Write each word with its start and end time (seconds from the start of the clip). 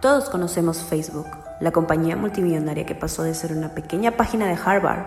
Todos 0.00 0.30
conocemos 0.30 0.78
Facebook, 0.78 1.26
la 1.58 1.72
compañía 1.72 2.14
multimillonaria 2.14 2.86
que 2.86 2.94
pasó 2.94 3.24
de 3.24 3.34
ser 3.34 3.52
una 3.52 3.70
pequeña 3.70 4.12
página 4.12 4.46
de 4.46 4.56
Harvard 4.64 5.06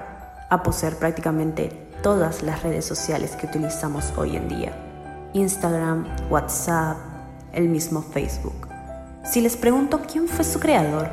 a 0.49 0.63
poseer 0.63 0.97
prácticamente 0.97 1.87
todas 2.03 2.43
las 2.43 2.61
redes 2.61 2.83
sociales 2.83 3.37
que 3.37 3.47
utilizamos 3.47 4.11
hoy 4.17 4.35
en 4.35 4.49
día. 4.49 4.73
Instagram, 5.31 6.05
WhatsApp, 6.29 6.97
el 7.53 7.69
mismo 7.69 8.01
Facebook. 8.01 8.67
Si 9.23 9.39
les 9.39 9.55
pregunto 9.55 10.01
quién 10.11 10.27
fue 10.27 10.43
su 10.43 10.59
creador, 10.59 11.09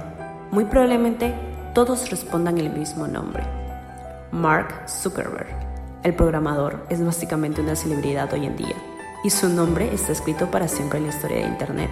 muy 0.51 0.65
probablemente 0.65 1.33
todos 1.73 2.11
respondan 2.11 2.59
el 2.59 2.71
mismo 2.71 3.07
nombre. 3.07 3.45
Mark 4.33 4.89
Zuckerberg. 4.89 5.55
El 6.03 6.15
programador 6.15 6.85
es 6.89 7.05
básicamente 7.05 7.61
una 7.61 7.77
celebridad 7.77 8.33
hoy 8.33 8.47
en 8.47 8.57
día 8.57 8.75
y 9.23 9.31
su 9.31 9.49
nombre 9.49 9.95
está 9.95 10.11
escrito 10.11 10.51
para 10.51 10.67
siempre 10.67 10.99
en 10.99 11.05
la 11.05 11.11
historia 11.13 11.37
de 11.37 11.47
Internet. 11.47 11.91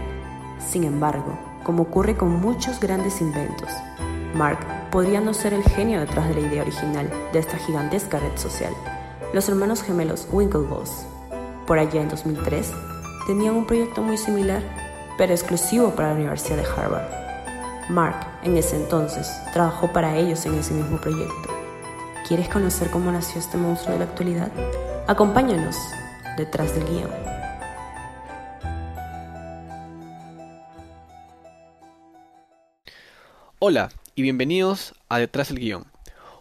Sin 0.59 0.83
embargo, 0.83 1.56
como 1.67 1.83
ocurre 1.83 2.17
con 2.17 2.41
muchos 2.41 2.79
grandes 2.79 3.21
inventos, 3.21 3.69
Mark 4.35 4.61
podría 4.93 5.21
no 5.21 5.35
ser 5.35 5.53
el 5.53 5.65
genio 5.65 5.99
detrás 5.99 6.29
de 6.29 6.35
la 6.35 6.47
idea 6.47 6.63
original 6.63 7.11
de 7.33 7.41
esta 7.41 7.59
gigantesca 7.59 8.21
red 8.21 8.37
social. 8.37 8.73
Los 9.33 9.49
hermanos 9.49 9.83
gemelos 9.83 10.29
Winklevoss, 10.31 11.07
por 11.67 11.81
allá 11.81 12.01
en 12.01 12.09
2003, 12.09 12.71
tenían 13.27 13.57
un 13.57 13.67
proyecto 13.67 14.01
muy 14.01 14.17
similar, 14.17 14.63
pero 15.19 15.33
exclusivo 15.33 15.91
para 15.91 16.11
la 16.11 16.15
Universidad 16.15 16.59
de 16.59 16.69
Harvard. 16.69 17.11
Mark, 17.89 18.15
en 18.45 18.57
ese 18.57 18.77
entonces, 18.77 19.29
trabajó 19.53 19.93
para 19.93 20.15
ellos 20.15 20.47
en 20.47 20.55
ese 20.55 20.73
mismo 20.73 20.99
proyecto. 20.99 21.51
¿Quieres 22.29 22.49
conocer 22.49 22.91
cómo 22.91 23.11
nació 23.11 23.41
este 23.41 23.57
monstruo 23.57 23.95
de 23.95 23.99
la 23.99 24.05
actualidad? 24.05 24.53
Acompáñanos 25.09 25.77
detrás 26.37 26.73
del 26.77 26.85
guion. 26.85 27.36
Hola 33.69 33.89
y 34.15 34.23
bienvenidos 34.23 34.95
a 35.09 35.19
Detrás 35.19 35.49
del 35.49 35.59
Guión, 35.59 35.87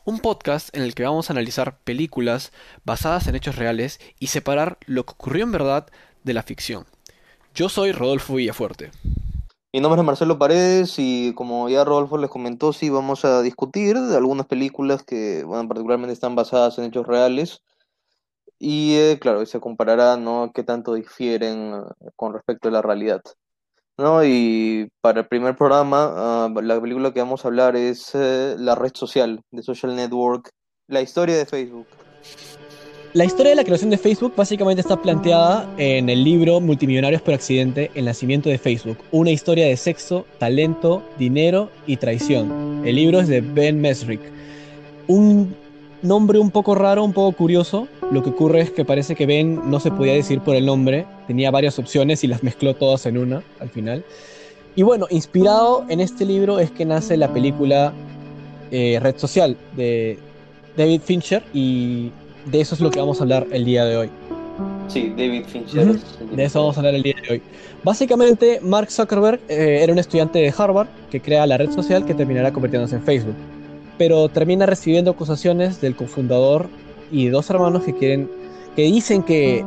un 0.03 0.19
podcast 0.19 0.69
en 0.77 0.83
el 0.83 0.93
que 0.93 1.05
vamos 1.05 1.27
a 1.27 1.33
analizar 1.33 1.79
películas 1.79 2.51
basadas 2.83 3.25
en 3.25 3.33
hechos 3.33 3.55
reales 3.55 3.99
y 4.19 4.27
separar 4.27 4.77
lo 4.85 5.07
que 5.07 5.13
ocurrió 5.13 5.43
en 5.43 5.51
verdad 5.51 5.87
de 6.23 6.33
la 6.35 6.43
ficción. 6.43 6.85
Yo 7.55 7.67
soy 7.67 7.93
Rodolfo 7.93 8.35
Villafuerte. 8.35 8.91
Mi 9.73 9.79
nombre 9.79 10.01
es 10.01 10.05
Marcelo 10.05 10.37
Paredes 10.37 10.99
y 10.99 11.33
como 11.33 11.67
ya 11.67 11.83
Rodolfo 11.83 12.19
les 12.19 12.29
comentó, 12.29 12.73
sí 12.73 12.91
vamos 12.91 13.25
a 13.25 13.41
discutir 13.41 13.99
de 13.99 14.17
algunas 14.17 14.45
películas 14.45 15.01
que 15.01 15.43
bueno, 15.45 15.67
particularmente 15.67 16.13
están 16.13 16.35
basadas 16.35 16.77
en 16.77 16.83
hechos 16.83 17.07
reales 17.07 17.63
y 18.59 18.97
eh, 18.97 19.17
claro, 19.19 19.43
se 19.47 19.59
comparará 19.59 20.15
¿no? 20.15 20.51
qué 20.53 20.61
tanto 20.61 20.93
difieren 20.93 21.73
eh, 21.73 22.09
con 22.15 22.33
respecto 22.33 22.67
a 22.67 22.71
la 22.71 22.83
realidad. 22.83 23.23
¿No? 23.97 24.23
Y 24.23 24.88
para 25.01 25.21
el 25.21 25.27
primer 25.27 25.55
programa, 25.55 26.47
uh, 26.47 26.61
la 26.61 26.79
película 26.79 27.13
que 27.13 27.19
vamos 27.19 27.45
a 27.45 27.47
hablar 27.47 27.75
es 27.75 28.13
uh, 28.13 28.55
La 28.57 28.75
red 28.75 28.91
social, 28.93 29.41
de 29.51 29.63
Social 29.63 29.95
Network, 29.95 30.49
la 30.88 31.01
historia 31.01 31.38
de 31.38 31.45
Facebook. 31.45 31.88
La 33.13 33.23
historia 33.23 33.51
de 33.51 33.55
la 33.55 33.63
creación 33.63 33.89
de 33.89 33.97
Facebook 33.97 34.33
básicamente 34.35 34.81
está 34.81 35.01
planteada 35.01 35.73
en 35.77 36.09
el 36.09 36.21
libro 36.21 36.59
Multimillonarios 36.59 37.21
por 37.21 37.33
accidente, 37.33 37.89
El 37.95 38.05
nacimiento 38.05 38.49
de 38.49 38.57
Facebook, 38.57 38.97
una 39.11 39.31
historia 39.31 39.66
de 39.67 39.77
sexo, 39.77 40.25
talento, 40.38 41.01
dinero 41.17 41.69
y 41.88 41.95
traición. 41.95 42.83
El 42.85 42.95
libro 42.97 43.21
es 43.21 43.29
de 43.29 43.39
Ben 43.39 43.79
Mesrick. 43.79 44.19
Un 45.07 45.55
nombre 46.05 46.39
un 46.39 46.51
poco 46.51 46.75
raro, 46.75 47.03
un 47.03 47.13
poco 47.13 47.35
curioso. 47.35 47.87
Lo 48.11 48.23
que 48.23 48.29
ocurre 48.29 48.61
es 48.61 48.71
que 48.71 48.85
parece 48.85 49.15
que 49.15 49.25
Ben 49.25 49.69
no 49.69 49.79
se 49.79 49.91
podía 49.91 50.13
decir 50.13 50.39
por 50.41 50.55
el 50.55 50.65
nombre, 50.65 51.05
tenía 51.27 51.51
varias 51.51 51.79
opciones 51.79 52.23
y 52.23 52.27
las 52.27 52.43
mezcló 52.43 52.75
todas 52.75 53.05
en 53.05 53.17
una 53.17 53.43
al 53.59 53.69
final. 53.69 54.03
Y 54.75 54.83
bueno, 54.83 55.07
inspirado 55.09 55.85
en 55.89 56.01
este 56.01 56.25
libro 56.25 56.59
es 56.59 56.69
que 56.71 56.85
nace 56.85 57.17
la 57.17 57.33
película 57.33 57.93
eh, 58.71 58.99
Red 59.01 59.17
Social 59.17 59.57
de 59.75 60.19
David 60.75 61.01
Fincher 61.03 61.44
y 61.53 62.11
de 62.51 62.61
eso 62.61 62.75
es 62.75 62.81
lo 62.81 62.91
que 62.91 62.99
vamos 62.99 63.19
a 63.19 63.23
hablar 63.23 63.47
el 63.51 63.65
día 63.65 63.85
de 63.85 63.97
hoy. 63.97 64.09
Sí, 64.88 65.13
David 65.17 65.45
Fincher. 65.47 65.88
Uh 65.88 65.94
-huh. 65.94 66.35
De 66.35 66.44
eso 66.44 66.59
vamos 66.59 66.77
a 66.77 66.79
hablar 66.81 66.95
el 66.95 67.03
día 67.03 67.15
de 67.27 67.33
hoy. 67.33 67.41
Básicamente, 67.83 68.59
Mark 68.61 68.91
Zuckerberg 68.91 69.39
eh, 69.47 69.79
era 69.81 69.94
un 69.94 69.99
estudiante 69.99 70.39
de 70.39 70.53
Harvard 70.55 70.88
que 71.09 71.21
crea 71.21 71.45
la 71.45 71.57
red 71.57 71.71
social 71.71 72.05
que 72.05 72.13
terminará 72.13 72.51
convirtiéndose 72.51 72.95
en 72.95 73.03
Facebook. 73.03 73.35
Pero 73.97 74.29
termina 74.29 74.66
recibiendo 74.66 75.11
acusaciones 75.11 75.81
del 75.81 75.95
cofundador 75.95 76.69
y 77.11 77.28
dos 77.28 77.50
hermanos 77.50 77.83
que 77.83 77.94
quieren, 77.95 78.29
que 78.75 78.83
dicen 78.83 79.23
que, 79.23 79.63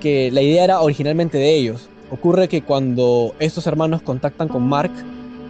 que 0.00 0.30
la 0.30 0.42
idea 0.42 0.64
era 0.64 0.80
originalmente 0.80 1.38
de 1.38 1.54
ellos. 1.54 1.88
Ocurre 2.10 2.48
que 2.48 2.62
cuando 2.62 3.34
estos 3.38 3.66
hermanos 3.66 4.02
contactan 4.02 4.48
con 4.48 4.68
Mark 4.68 4.92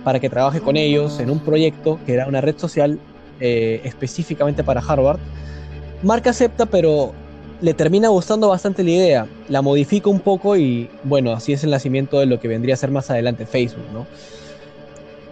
para 0.04 0.18
que 0.20 0.30
trabaje 0.30 0.60
con 0.60 0.76
ellos 0.76 1.20
en 1.20 1.30
un 1.30 1.40
proyecto 1.40 1.98
que 2.06 2.14
era 2.14 2.26
una 2.26 2.40
red 2.40 2.56
social 2.56 2.98
eh, 3.40 3.80
específicamente 3.84 4.64
para 4.64 4.80
Harvard, 4.80 5.18
Mark 6.02 6.26
acepta, 6.28 6.66
pero 6.66 7.12
le 7.60 7.74
termina 7.74 8.08
gustando 8.08 8.48
bastante 8.48 8.82
la 8.82 8.90
idea. 8.90 9.26
La 9.48 9.62
modifica 9.62 10.08
un 10.08 10.20
poco 10.20 10.56
y, 10.56 10.88
bueno, 11.04 11.32
así 11.32 11.52
es 11.52 11.62
el 11.64 11.70
nacimiento 11.70 12.18
de 12.18 12.26
lo 12.26 12.40
que 12.40 12.48
vendría 12.48 12.74
a 12.74 12.78
ser 12.78 12.90
más 12.90 13.10
adelante 13.10 13.46
Facebook, 13.46 13.84
¿no? 13.92 14.06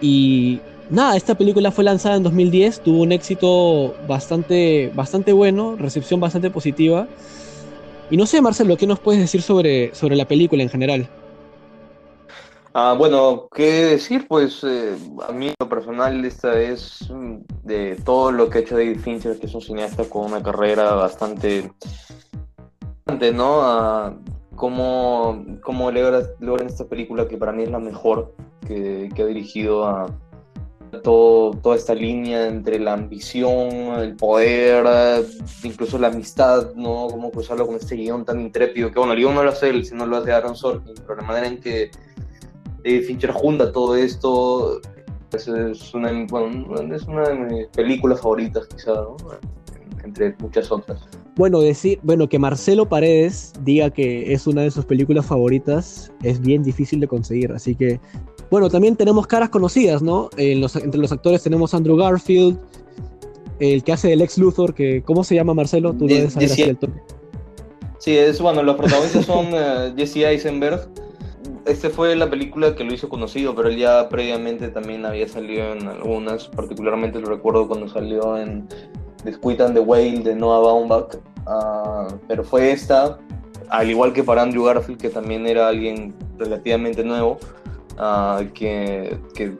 Y 0.00 0.61
nada, 0.91 1.16
esta 1.16 1.34
película 1.37 1.71
fue 1.71 1.84
lanzada 1.84 2.16
en 2.16 2.22
2010, 2.22 2.81
tuvo 2.81 3.03
un 3.03 3.12
éxito 3.12 3.94
bastante, 4.06 4.91
bastante 4.94 5.32
bueno, 5.32 5.76
recepción 5.76 6.21
bastante 6.21 6.50
positiva. 6.50 7.09
Y 8.10 8.16
no 8.16 8.26
sé, 8.26 8.41
Marcelo, 8.41 8.76
¿qué 8.76 8.87
nos 8.87 9.00
puedes 9.00 9.21
decir 9.21 9.43
sobre, 9.43 9.94
sobre 9.94 10.16
la 10.16 10.26
película 10.26 10.62
en 10.62 10.71
general? 10.71 11.09
Ah, 12.72 12.94
bueno, 12.97 13.49
¿qué 13.54 13.84
decir? 13.84 14.26
Pues 14.28 14.62
eh, 14.65 14.97
a 15.26 15.32
mí 15.32 15.53
lo 15.59 15.69
personal 15.69 16.25
esta 16.25 16.59
es 16.60 17.09
de 17.65 17.97
todo 18.05 18.31
lo 18.31 18.49
que 18.49 18.59
ha 18.59 18.60
hecho 18.60 18.76
David 18.76 19.00
Fincher, 19.00 19.38
que 19.38 19.47
es 19.47 19.55
un 19.55 19.60
cineasta 19.60 20.05
con 20.05 20.26
una 20.26 20.43
carrera 20.43 20.94
bastante... 20.94 21.72
¿no? 23.34 23.62
Ah, 23.62 24.15
cómo, 24.55 25.44
cómo 25.62 25.91
logra, 25.91 26.22
logra 26.41 26.66
esta 26.66 26.87
película 26.87 27.26
que 27.26 27.37
para 27.37 27.53
mí 27.53 27.62
es 27.62 27.70
la 27.70 27.78
mejor 27.78 28.34
que 28.66 29.10
ha 29.16 29.25
dirigido 29.25 29.87
a, 29.87 30.06
todo, 31.03 31.53
toda 31.53 31.76
esta 31.76 31.94
línea 31.94 32.47
entre 32.47 32.78
la 32.78 32.94
ambición, 32.94 34.00
el 34.00 34.16
poder, 34.16 35.25
incluso 35.62 35.99
la 35.99 36.09
amistad, 36.09 36.75
¿no? 36.75 37.09
Cómo 37.10 37.31
cruzarlo 37.31 37.66
con 37.66 37.76
este 37.76 37.97
guion 37.97 38.25
tan 38.25 38.41
intrépido, 38.41 38.91
que 38.91 38.99
bueno, 38.99 39.12
el 39.12 39.21
guion 39.21 39.34
no 39.34 39.43
lo 39.43 39.50
hace 39.50 39.71
él, 39.71 39.84
sino 39.84 40.06
lo 40.06 40.16
hace 40.16 40.32
Aaron 40.32 40.56
Sorkin, 40.56 40.94
pero 41.06 41.16
la 41.16 41.26
manera 41.26 41.47
en 41.47 41.60
que 41.60 41.91
David 42.84 43.04
Fincher 43.04 43.32
junta 43.32 43.72
todo 43.72 43.97
esto 43.97 44.81
pues 45.31 45.47
es, 45.47 45.94
una, 45.94 46.10
es 46.10 47.03
una 47.03 47.28
de 47.28 47.34
mis 47.34 47.66
películas 47.69 48.20
favoritas 48.20 48.66
quizá, 48.66 48.93
¿no? 48.94 49.16
entre 50.03 50.34
muchas 50.38 50.70
otras. 50.70 51.00
Bueno, 51.37 51.60
decir, 51.60 52.00
bueno, 52.03 52.28
que 52.28 52.38
Marcelo 52.38 52.88
Paredes 52.88 53.53
diga 53.62 53.91
que 53.91 54.32
es 54.32 54.47
una 54.47 54.62
de 54.62 54.70
sus 54.70 54.84
películas 54.84 55.26
favoritas 55.26 56.12
es 56.22 56.41
bien 56.41 56.62
difícil 56.62 56.99
de 56.99 57.06
conseguir, 57.06 57.53
así 57.53 57.75
que 57.76 58.00
bueno, 58.51 58.71
también 58.71 58.97
tenemos 58.97 59.27
caras 59.27 59.51
conocidas, 59.51 60.03
¿no? 60.03 60.31
En 60.37 60.61
los, 60.61 60.77
entre 60.77 61.01
los 61.01 61.13
actores 61.13 61.43
tenemos 61.43 61.75
Andrew 61.75 61.97
Garfield, 61.97 62.59
el 63.59 63.83
que 63.83 63.93
hace 63.93 64.13
el 64.13 64.23
ex 64.23 64.39
Luthor, 64.39 64.75
que 64.75 65.03
¿cómo 65.03 65.25
se 65.25 65.35
llama 65.35 65.55
Marcelo? 65.55 65.93
Tú 65.93 66.07
debes 66.07 66.33
saber 66.33 66.51
así 66.51 66.63
el 66.63 66.77
toque. 66.77 67.01
Sí, 67.99 68.17
es 68.17 68.41
bueno, 68.41 68.63
los 68.63 68.77
protagonistas 68.77 69.27
son 69.27 69.53
uh, 69.53 69.95
Jesse 69.97 70.19
Eisenberg. 70.19 70.89
Este 71.67 71.91
fue 71.91 72.17
la 72.17 72.31
película 72.31 72.75
que 72.75 72.85
lo 72.85 72.95
hizo 72.95 73.09
conocido, 73.09 73.55
pero 73.55 73.69
él 73.69 73.77
ya 73.77 74.09
previamente 74.09 74.69
también 74.69 75.05
había 75.05 75.29
salido 75.29 75.73
en 75.73 75.87
algunas, 75.87 76.49
particularmente 76.49 77.21
lo 77.21 77.27
recuerdo 77.27 77.69
cuando 77.69 77.89
salió 77.89 78.39
en 78.39 78.67
The 79.25 79.35
Squid 79.35 79.61
and 79.61 79.75
the 79.75 79.81
Whale 79.81 80.21
de 80.21 80.35
Noah 80.35 80.61
Baumbach, 80.61 81.17
uh, 81.47 82.17
pero 82.27 82.45
fue 82.45 82.71
esta, 82.71 83.19
al 83.69 83.91
igual 83.91 84.13
que 84.13 84.23
para 84.23 84.43
Andrew 84.43 84.65
Garfield, 84.65 85.01
que 85.01 85.11
también 85.11 85.47
era 85.47 85.69
alguien 85.69 86.15
relativamente 86.39 87.05
nuevo, 87.05 87.39
Uh, 87.99 88.47
que, 88.55 89.19
que, 89.35 89.53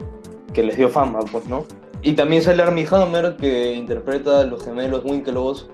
que, 0.53 0.63
les 0.63 0.77
dio 0.77 0.87
fama, 0.87 1.19
pues, 1.29 1.45
¿no? 1.47 1.65
Y 2.01 2.13
también 2.13 2.41
sale 2.41 2.63
Armie 2.63 2.87
Hammer, 2.89 3.35
que 3.35 3.73
interpreta 3.73 4.39
a 4.39 4.43
los 4.45 4.63
gemelos 4.63 5.03
Winklevoss. 5.03 5.69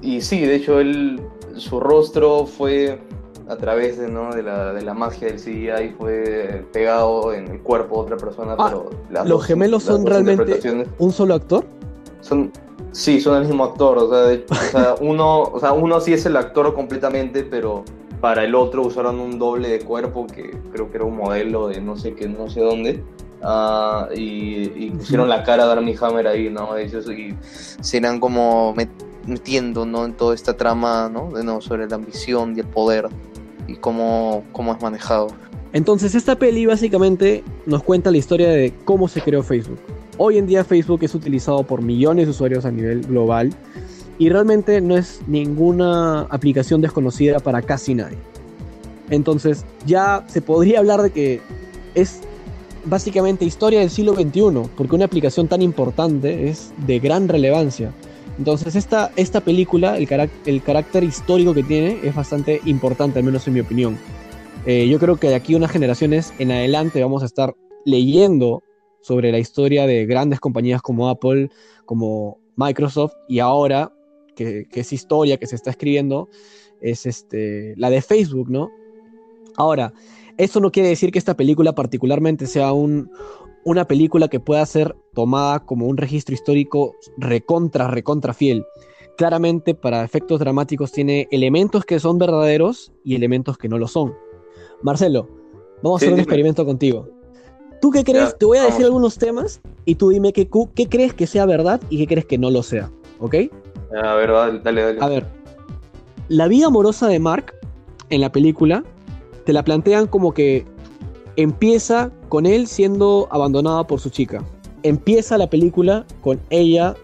Y 0.00 0.20
sí, 0.20 0.40
de 0.42 0.54
hecho, 0.54 0.78
él, 0.78 1.20
su 1.56 1.80
rostro 1.80 2.46
fue 2.46 3.00
a 3.48 3.56
través 3.56 3.98
de, 3.98 4.08
¿no? 4.08 4.32
de, 4.32 4.42
la, 4.42 4.72
de 4.72 4.82
la 4.82 4.94
magia 4.94 5.28
del 5.28 5.36
CGI, 5.36 5.94
fue 5.98 6.64
pegado 6.72 7.32
en 7.34 7.48
el 7.48 7.60
cuerpo 7.60 7.96
de 7.96 8.02
otra 8.02 8.16
persona. 8.16 8.54
Ah, 8.58 8.66
pero 8.68 8.90
¿Los 9.10 9.28
dos, 9.28 9.44
gemelos 9.44 9.82
son 9.82 10.06
realmente 10.06 10.60
un 10.98 11.12
solo 11.12 11.34
actor? 11.34 11.64
Son, 12.20 12.52
sí, 12.92 13.20
son 13.20 13.42
el 13.42 13.48
mismo 13.48 13.64
actor. 13.64 13.98
O 13.98 14.08
sea, 14.08 14.18
de, 14.20 14.46
o 14.48 14.54
sea, 14.54 14.94
uno, 15.00 15.42
o 15.42 15.60
sea, 15.60 15.72
uno 15.72 16.00
sí 16.00 16.12
es 16.12 16.24
el 16.26 16.36
actor 16.36 16.72
completamente, 16.74 17.42
pero 17.42 17.84
para 18.22 18.44
el 18.44 18.54
otro 18.54 18.86
usaron 18.86 19.18
un 19.18 19.36
doble 19.36 19.68
de 19.68 19.80
cuerpo 19.80 20.28
que 20.28 20.56
creo 20.72 20.88
que 20.88 20.96
era 20.96 21.04
un 21.04 21.16
modelo 21.16 21.66
de 21.66 21.80
no 21.80 21.96
sé 21.96 22.14
qué, 22.14 22.28
no 22.28 22.48
sé 22.48 22.60
dónde. 22.60 23.02
Uh, 23.42 24.14
y, 24.14 24.70
y, 24.76 24.90
pusieron 24.90 25.28
la 25.28 25.42
cara 25.42 25.66
de 25.66 25.72
Armie 25.72 25.96
Hammer 26.00 26.28
ahí, 26.28 26.48
¿no? 26.48 26.76
Ellos, 26.76 27.10
y 27.10 27.34
se 27.42 27.96
irán 27.96 28.20
como 28.20 28.76
metiendo, 29.26 29.84
¿no? 29.84 30.04
En 30.04 30.12
toda 30.12 30.36
esta 30.36 30.56
trama, 30.56 31.10
¿no? 31.12 31.32
De, 31.32 31.42
no 31.42 31.60
sobre 31.60 31.88
la 31.88 31.96
ambición 31.96 32.56
y 32.56 32.60
el 32.60 32.66
poder 32.68 33.08
y 33.66 33.74
cómo, 33.74 34.44
cómo 34.52 34.72
es 34.72 34.80
manejado. 34.80 35.26
Entonces 35.72 36.14
esta 36.14 36.38
peli 36.38 36.64
básicamente 36.64 37.42
nos 37.66 37.82
cuenta 37.82 38.12
la 38.12 38.18
historia 38.18 38.50
de 38.50 38.72
cómo 38.84 39.08
se 39.08 39.20
creó 39.20 39.42
Facebook. 39.42 39.80
Hoy 40.16 40.38
en 40.38 40.46
día 40.46 40.62
Facebook 40.62 41.00
es 41.02 41.16
utilizado 41.16 41.64
por 41.64 41.82
millones 41.82 42.26
de 42.26 42.30
usuarios 42.30 42.64
a 42.66 42.70
nivel 42.70 43.00
global 43.00 43.52
y 44.18 44.28
realmente 44.28 44.80
no 44.80 44.96
es 44.96 45.20
ninguna 45.26 46.22
aplicación 46.22 46.80
desconocida 46.80 47.40
para 47.40 47.62
casi 47.62 47.94
nadie. 47.94 48.18
Entonces 49.10 49.64
ya 49.86 50.24
se 50.28 50.40
podría 50.40 50.78
hablar 50.78 51.02
de 51.02 51.10
que 51.10 51.40
es 51.94 52.20
básicamente 52.84 53.44
historia 53.44 53.80
del 53.80 53.90
siglo 53.90 54.14
XXI, 54.14 54.68
porque 54.76 54.94
una 54.94 55.04
aplicación 55.04 55.48
tan 55.48 55.62
importante 55.62 56.48
es 56.48 56.72
de 56.86 56.98
gran 56.98 57.28
relevancia. 57.28 57.92
Entonces 58.38 58.74
esta, 58.74 59.12
esta 59.16 59.40
película, 59.40 59.98
el, 59.98 60.08
el 60.46 60.62
carácter 60.62 61.04
histórico 61.04 61.54
que 61.54 61.62
tiene 61.62 61.98
es 62.02 62.14
bastante 62.14 62.60
importante, 62.64 63.18
al 63.18 63.24
menos 63.24 63.46
en 63.46 63.54
mi 63.54 63.60
opinión. 63.60 63.98
Eh, 64.64 64.88
yo 64.88 64.98
creo 64.98 65.16
que 65.16 65.28
de 65.28 65.34
aquí 65.34 65.54
unas 65.54 65.70
generaciones 65.70 66.32
en 66.38 66.52
adelante 66.52 67.02
vamos 67.02 67.22
a 67.22 67.26
estar 67.26 67.54
leyendo 67.84 68.62
sobre 69.00 69.32
la 69.32 69.38
historia 69.38 69.86
de 69.86 70.06
grandes 70.06 70.40
compañías 70.40 70.80
como 70.80 71.08
Apple, 71.08 71.50
como 71.84 72.38
Microsoft, 72.56 73.12
y 73.28 73.40
ahora, 73.40 73.92
que, 74.70 74.80
es 74.80 74.92
historia 74.92 75.36
que 75.36 75.46
se 75.46 75.56
está 75.56 75.70
escribiendo, 75.70 76.28
es 76.80 77.06
este, 77.06 77.74
la 77.76 77.90
de 77.90 78.02
Facebook, 78.02 78.50
¿no? 78.50 78.70
Ahora, 79.56 79.92
eso 80.38 80.60
no 80.60 80.70
quiere 80.70 80.88
decir 80.88 81.12
que 81.12 81.18
esta 81.18 81.36
película 81.36 81.74
particularmente 81.74 82.46
sea 82.46 82.72
un, 82.72 83.10
una 83.64 83.86
película 83.86 84.28
que 84.28 84.40
pueda 84.40 84.64
ser 84.66 84.96
tomada 85.14 85.60
como 85.64 85.86
un 85.86 85.96
registro 85.96 86.34
histórico 86.34 86.96
recontra, 87.16 87.88
recontra 87.88 88.34
fiel. 88.34 88.64
Claramente 89.16 89.74
para 89.74 90.04
efectos 90.04 90.40
dramáticos 90.40 90.90
tiene 90.90 91.28
elementos 91.30 91.84
que 91.84 92.00
son 92.00 92.18
verdaderos 92.18 92.92
y 93.04 93.14
elementos 93.14 93.58
que 93.58 93.68
no 93.68 93.78
lo 93.78 93.86
son. 93.86 94.14
Marcelo, 94.82 95.28
vamos 95.82 96.00
a 96.00 96.04
hacer 96.04 96.14
un 96.14 96.20
experimento 96.20 96.64
contigo. 96.64 97.08
¿Tú 97.80 97.90
qué 97.90 98.04
crees? 98.04 98.36
Te 98.38 98.46
voy 98.46 98.58
a 98.58 98.64
decir 98.64 98.84
algunos 98.84 99.18
temas 99.18 99.60
y 99.84 99.96
tú 99.96 100.10
dime 100.10 100.32
qué, 100.32 100.48
qué 100.74 100.88
crees 100.88 101.14
que 101.14 101.26
sea 101.26 101.46
verdad 101.46 101.80
y 101.90 101.98
qué 101.98 102.06
crees 102.06 102.26
que 102.26 102.38
no 102.38 102.50
lo 102.50 102.62
sea, 102.62 102.90
¿ok? 103.18 103.34
A 103.94 104.14
ver, 104.14 104.30
dale, 104.62 104.82
dale. 104.82 104.98
A 105.00 105.08
ver, 105.08 105.26
la 106.28 106.48
vida 106.48 106.66
amorosa 106.66 107.08
de 107.08 107.18
Mark 107.18 107.54
en 108.10 108.20
la 108.20 108.32
película 108.32 108.84
te 109.44 109.52
la 109.52 109.64
plantean 109.64 110.06
como 110.06 110.32
que 110.32 110.64
empieza 111.36 112.10
con 112.28 112.46
él 112.46 112.66
siendo 112.66 113.28
abandonado 113.30 113.86
por 113.86 114.00
su 114.00 114.10
chica. 114.10 114.42
Empieza 114.82 115.38
la 115.38 115.48
película 115.48 116.04
con 116.20 116.40
ella 116.50 116.94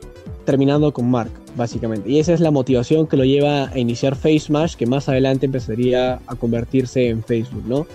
terminando 0.45 0.93
con 0.93 1.11
Mark, 1.11 1.31
básicamente. 1.57 2.11
Y 2.11 2.19
esa 2.19 2.33
es 2.33 2.41
la 2.41 2.51
motivación 2.51 3.07
que 3.07 3.17
lo 3.17 3.25
lleva 3.25 3.69
a 3.69 3.79
iniciar 3.79 4.17
FaceMash, 4.17 4.77
que 4.77 4.87
más 4.87 5.09
adelante 5.09 5.47
empezaría 5.47 6.21
a 6.27 6.35
convertirse 6.37 7.09
en 7.09 7.23
Facebook, 7.23 7.65
¿no? 7.67 7.87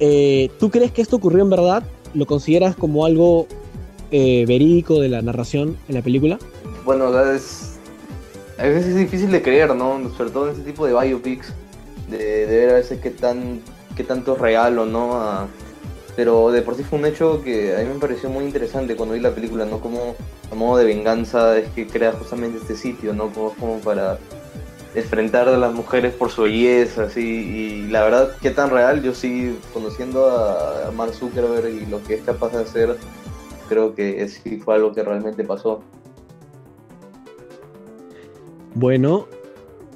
Eh, 0.00 0.50
¿Tú 0.58 0.70
crees 0.70 0.92
que 0.92 1.02
esto 1.02 1.16
ocurrió 1.16 1.42
en 1.42 1.50
verdad? 1.50 1.82
¿Lo 2.14 2.26
consideras 2.26 2.76
como 2.76 3.04
algo 3.04 3.46
eh, 4.10 4.44
verídico 4.46 5.00
de 5.00 5.08
la 5.08 5.22
narración 5.22 5.76
en 5.88 5.94
la 5.94 6.02
película? 6.02 6.38
Bueno, 6.84 7.16
es, 7.32 7.67
a 8.58 8.62
veces 8.64 8.86
es 8.86 8.96
difícil 8.96 9.30
de 9.30 9.40
creer, 9.40 9.74
¿no? 9.74 10.10
Sobre 10.16 10.30
todo 10.30 10.46
en 10.46 10.52
este 10.52 10.64
tipo 10.64 10.84
de 10.86 10.92
biopics 10.92 11.52
de, 12.08 12.46
ver 12.46 12.70
a 12.70 12.74
veces 12.74 13.00
qué, 13.00 13.10
tan, 13.10 13.60
qué 13.96 14.02
tanto 14.02 14.34
es 14.34 14.40
real 14.40 14.78
o 14.78 14.86
no. 14.86 15.48
pero 16.16 16.50
de 16.50 16.62
por 16.62 16.74
sí 16.74 16.82
fue 16.82 16.98
un 16.98 17.06
hecho 17.06 17.42
que 17.42 17.76
a 17.76 17.80
mí 17.80 17.86
me 17.94 18.00
pareció 18.00 18.28
muy 18.28 18.44
interesante 18.44 18.96
cuando 18.96 19.14
vi 19.14 19.20
la 19.20 19.30
película, 19.30 19.64
¿no? 19.64 19.80
Como 19.80 20.16
a 20.50 20.54
modo 20.54 20.78
de 20.78 20.86
venganza 20.86 21.56
es 21.56 21.68
que 21.70 21.86
crea 21.86 22.12
justamente 22.12 22.58
este 22.58 22.74
sitio, 22.74 23.12
¿no? 23.12 23.28
Como, 23.32 23.54
como 23.54 23.78
para 23.78 24.18
enfrentar 24.94 25.48
a 25.48 25.56
las 25.56 25.72
mujeres 25.72 26.12
por 26.14 26.30
su 26.30 26.42
belleza, 26.42 27.04
así, 27.04 27.20
y 27.20 27.86
la 27.88 28.02
verdad, 28.02 28.30
qué 28.40 28.50
tan 28.50 28.70
real, 28.70 29.02
yo 29.02 29.14
sí, 29.14 29.56
conociendo 29.72 30.28
a 30.30 30.90
Mark 30.96 31.14
Zuckerberg 31.14 31.68
y 31.68 31.86
lo 31.86 32.02
que 32.02 32.14
es 32.14 32.22
capaz 32.22 32.52
de 32.52 32.62
hacer, 32.62 32.96
creo 33.68 33.94
que 33.94 34.26
sí 34.28 34.56
fue 34.56 34.74
algo 34.74 34.92
que 34.92 35.04
realmente 35.04 35.44
pasó. 35.44 35.82
Bueno, 38.78 39.26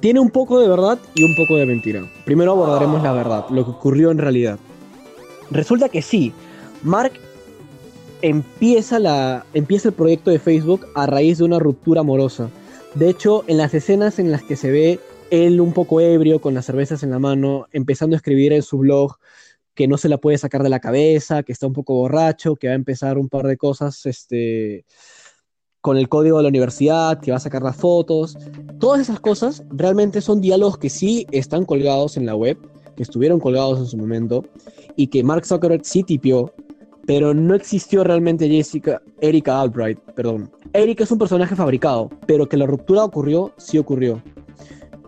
tiene 0.01 0.19
un 0.19 0.29
poco 0.29 0.59
de 0.59 0.67
verdad 0.67 0.99
y 1.15 1.23
un 1.23 1.37
poco 1.37 1.55
de 1.55 1.65
mentira. 1.65 2.05
Primero 2.25 2.51
abordaremos 2.51 3.01
la 3.01 3.13
verdad, 3.13 3.45
lo 3.49 3.63
que 3.63 3.71
ocurrió 3.71 4.11
en 4.11 4.17
realidad. 4.17 4.59
Resulta 5.51 5.87
que 5.87 6.01
sí, 6.01 6.33
Mark 6.81 7.13
empieza, 8.21 8.99
la, 8.99 9.45
empieza 9.53 9.87
el 9.87 9.93
proyecto 9.93 10.31
de 10.31 10.39
Facebook 10.39 10.85
a 10.95 11.05
raíz 11.05 11.37
de 11.37 11.45
una 11.45 11.59
ruptura 11.59 12.01
amorosa. 12.01 12.49
De 12.93 13.09
hecho, 13.09 13.45
en 13.47 13.55
las 13.55 13.73
escenas 13.73 14.19
en 14.19 14.33
las 14.33 14.43
que 14.43 14.57
se 14.57 14.69
ve 14.69 14.99
él 15.31 15.61
un 15.61 15.71
poco 15.71 16.01
ebrio, 16.01 16.41
con 16.41 16.53
las 16.53 16.65
cervezas 16.65 17.03
en 17.03 17.11
la 17.11 17.19
mano, 17.19 17.67
empezando 17.71 18.17
a 18.17 18.17
escribir 18.17 18.51
en 18.51 18.63
su 18.63 18.79
blog 18.79 19.15
que 19.75 19.87
no 19.87 19.97
se 19.97 20.09
la 20.09 20.17
puede 20.17 20.37
sacar 20.37 20.61
de 20.61 20.67
la 20.67 20.81
cabeza, 20.81 21.43
que 21.43 21.53
está 21.53 21.67
un 21.67 21.73
poco 21.73 21.93
borracho, 21.93 22.57
que 22.57 22.67
va 22.67 22.73
a 22.73 22.75
empezar 22.75 23.17
un 23.17 23.29
par 23.29 23.47
de 23.47 23.55
cosas, 23.55 24.05
este, 24.07 24.83
con 25.83 25.97
el 25.97 26.07
código 26.07 26.37
de 26.37 26.43
la 26.43 26.49
universidad, 26.49 27.19
que 27.19 27.31
va 27.31 27.37
a 27.37 27.41
sacar 27.41 27.61
las 27.61 27.75
fotos. 27.75 28.37
Todas 28.79 29.01
esas 29.01 29.19
cosas 29.19 29.65
realmente 29.69 30.21
son 30.21 30.39
diálogos 30.39 30.77
que 30.77 30.89
sí 30.89 31.27
están 31.31 31.65
colgados 31.65 32.15
en 32.15 32.25
la 32.25 32.37
web, 32.37 32.57
que 32.95 33.03
estuvieron 33.03 33.41
colgados 33.41 33.79
en 33.79 33.85
su 33.87 33.97
momento, 33.97 34.45
y 34.95 35.07
que 35.07 35.25
Mark 35.25 35.45
Zuckerberg 35.45 35.83
sí 35.83 36.03
tipió, 36.03 36.53
pero 37.05 37.33
no 37.33 37.53
existió 37.53 38.05
realmente 38.05 38.47
Jessica, 38.47 39.01
Erika 39.19 39.59
Albright, 39.59 39.99
perdón. 40.15 40.49
Erika 40.71 41.03
es 41.03 41.11
un 41.11 41.19
personaje 41.19 41.53
fabricado, 41.53 42.09
pero 42.27 42.47
que 42.47 42.55
la 42.55 42.65
ruptura 42.65 43.03
ocurrió, 43.03 43.51
sí 43.57 43.77
ocurrió. 43.77 44.23